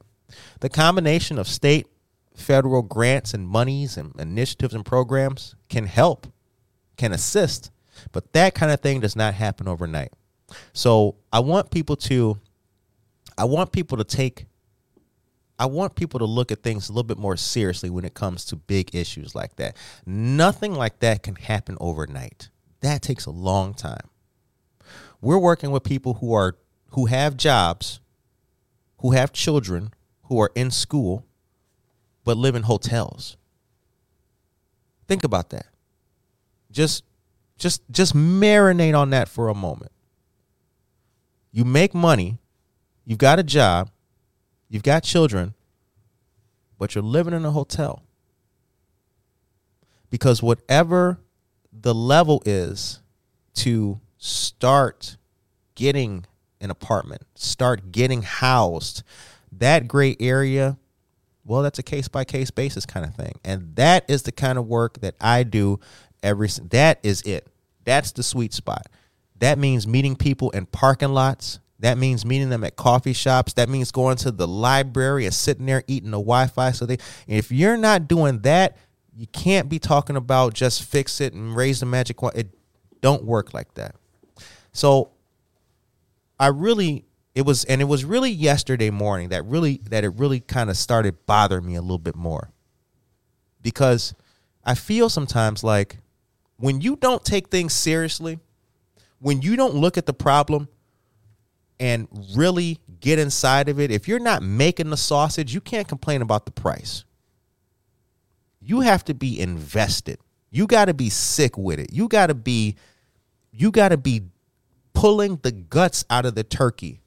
[0.61, 1.87] The combination of state,
[2.35, 6.27] federal grants and monies and initiatives and programs can help,
[6.97, 7.71] can assist,
[8.13, 10.13] but that kind of thing does not happen overnight.
[10.73, 12.41] So I want people to
[13.37, 14.47] I want people to take
[15.65, 18.45] I want people to look at things a little bit more seriously when it comes
[18.47, 19.79] to big issues like that.
[20.05, 22.51] Nothing like that can happen overnight.
[22.83, 24.11] That takes a long time.
[25.23, 26.59] We're working with people who are
[26.91, 28.01] who have jobs,
[28.99, 29.95] who have children,
[30.25, 31.25] who are in school,
[32.25, 33.39] but live in hotels.
[35.09, 35.69] Think about that.
[36.71, 37.05] Just
[37.57, 39.93] just just marinate on that for a moment.
[41.53, 42.37] You make money,
[43.07, 43.89] you've got a job,
[44.69, 45.55] you've got children,
[46.79, 48.03] but you're living in a hotel.
[50.11, 51.19] Because whatever
[51.73, 53.01] the level is
[53.55, 55.17] to start
[55.75, 56.25] getting
[56.61, 59.03] an apartment, start getting housed,
[59.53, 60.79] that gray area,
[61.45, 63.35] well, that's a case by case basis kind of thing.
[63.45, 65.81] And that is the kind of work that I do
[66.23, 67.47] every that is it.
[67.85, 68.87] That's the sweet spot.
[69.41, 71.61] That means meeting people in parking lots.
[71.81, 73.55] That means meeting them at coffee shops.
[73.55, 76.71] That means going to the library and sitting there eating the Wi-Fi.
[76.73, 78.77] So they, if you're not doing that,
[79.17, 82.19] you can't be talking about just fix it and raise the magic.
[82.35, 82.49] It
[83.01, 83.97] don't work like that.
[84.73, 85.11] So
[86.39, 87.05] I really
[87.35, 90.77] it was and it was really yesterday morning that really that it really kind of
[90.77, 92.51] started bothering me a little bit more.
[93.63, 94.15] Because
[94.65, 95.99] I feel sometimes like
[96.57, 98.39] when you don't take things seriously,
[99.19, 100.69] when you don't look at the problem
[101.81, 106.23] and really get inside of it, if you're not making the sausage, you can't complain
[106.23, 107.05] about the price.
[108.61, 110.19] You have to be invested.
[110.51, 111.93] You got to be sick with it.
[111.93, 112.77] You got to be
[113.53, 114.23] you got to be
[114.95, 117.01] pulling the guts out of the turkey.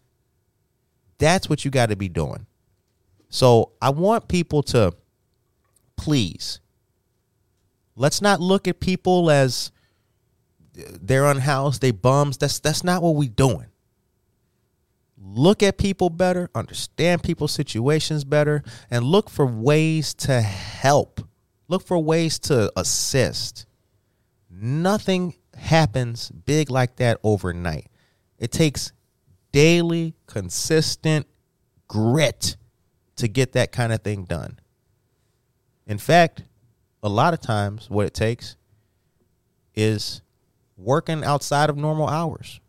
[1.18, 2.45] That's what you got to be doing.
[3.30, 4.93] So I want people to
[5.95, 6.59] please
[7.97, 9.72] let's not look at people as
[10.74, 12.38] they're unhoused, they bums.
[12.38, 13.65] That's that's not what we doing.
[15.20, 21.22] Look at people better, understand people's situations better, and look for ways to help.
[21.68, 23.65] Look for ways to assist.
[24.49, 27.88] Nothing happens big like that overnight.
[28.38, 28.91] It takes
[29.51, 31.26] daily, consistent
[31.88, 32.57] grit
[33.15, 34.59] to get that kind of thing done.
[35.88, 36.43] In fact,
[37.01, 38.55] a lot of times what it takes
[39.74, 40.22] is
[40.76, 42.59] working outside of normal hours.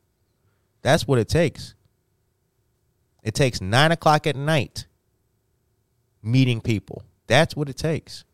[0.83, 1.75] That's what it takes.
[3.23, 4.87] It takes nine o'clock at night
[6.23, 7.03] meeting people.
[7.27, 8.25] That's what it takes.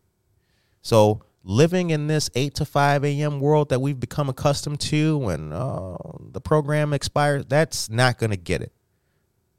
[0.81, 3.39] So living in this 8 to 5 a.m.
[3.39, 5.97] world that we've become accustomed to when uh,
[6.31, 8.71] the program expires, that's not going to get it.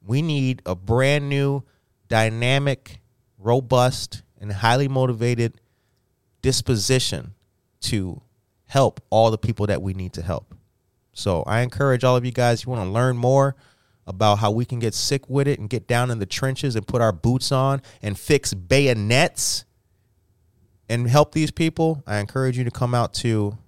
[0.04, 1.64] We need a brand new,
[2.08, 3.00] dynamic,
[3.38, 5.60] robust, and highly motivated
[6.42, 7.34] disposition
[7.80, 8.20] to
[8.66, 10.54] help all the people that we need to help.
[11.12, 13.56] So I encourage all of you guys, you want to learn more
[14.06, 16.86] about how we can get sick with it and get down in the trenches and
[16.86, 19.64] put our boots on and fix bayonets
[20.88, 23.58] and help these people, I encourage you to come out to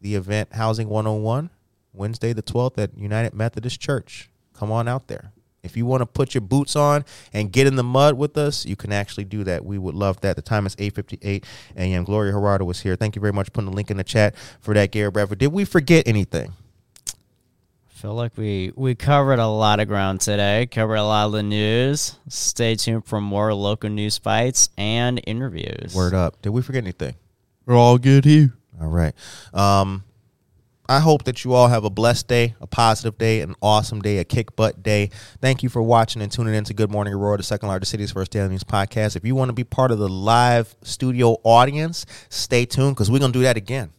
[0.00, 1.50] the event Housing 101,
[1.92, 4.30] Wednesday the 12th at United Methodist Church.
[4.54, 5.32] Come on out there.
[5.62, 8.64] If you want to put your boots on and get in the mud with us,
[8.64, 9.64] you can actually do that.
[9.64, 10.36] We would love that.
[10.36, 11.44] The time is 8.58
[11.76, 12.04] a.m.
[12.04, 12.96] Gloria Gerardo was here.
[12.96, 15.38] Thank you very much putting the link in the chat for that, Gary Bradford.
[15.38, 16.54] Did we forget anything?
[18.00, 20.66] Feel like we we covered a lot of ground today.
[20.66, 22.18] Covered a lot of the news.
[22.28, 25.94] Stay tuned for more local news bites and interviews.
[25.94, 26.40] Word up.
[26.40, 27.16] Did we forget anything?
[27.66, 28.54] We're all good here.
[28.80, 29.12] All right.
[29.52, 30.04] Um,
[30.88, 34.16] I hope that you all have a blessed day, a positive day, an awesome day,
[34.16, 35.10] a kick butt day.
[35.42, 38.12] Thank you for watching and tuning in to Good Morning Aurora, the second largest city's
[38.12, 39.14] first daily news podcast.
[39.14, 43.20] If you want to be part of the live studio audience, stay tuned because we're
[43.20, 43.92] going to do that again.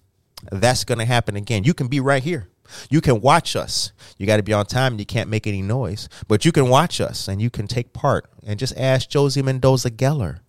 [0.51, 1.63] That's going to happen again.
[1.63, 2.50] You can be right here.
[2.89, 3.91] You can watch us.
[4.17, 6.69] You got to be on time and you can't make any noise, but you can
[6.69, 10.39] watch us and you can take part and just ask Josie Mendoza Geller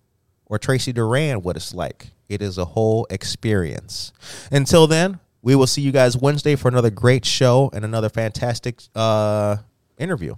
[0.45, 2.07] or Tracy Duran what it's like.
[2.29, 4.11] It is a whole experience.
[4.51, 8.81] Until then, we will see you guys Wednesday for another great show and another fantastic
[8.95, 9.57] uh,
[9.97, 10.35] interview.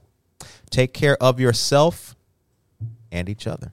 [0.69, 2.15] Take care of yourself
[3.11, 3.71] and each other.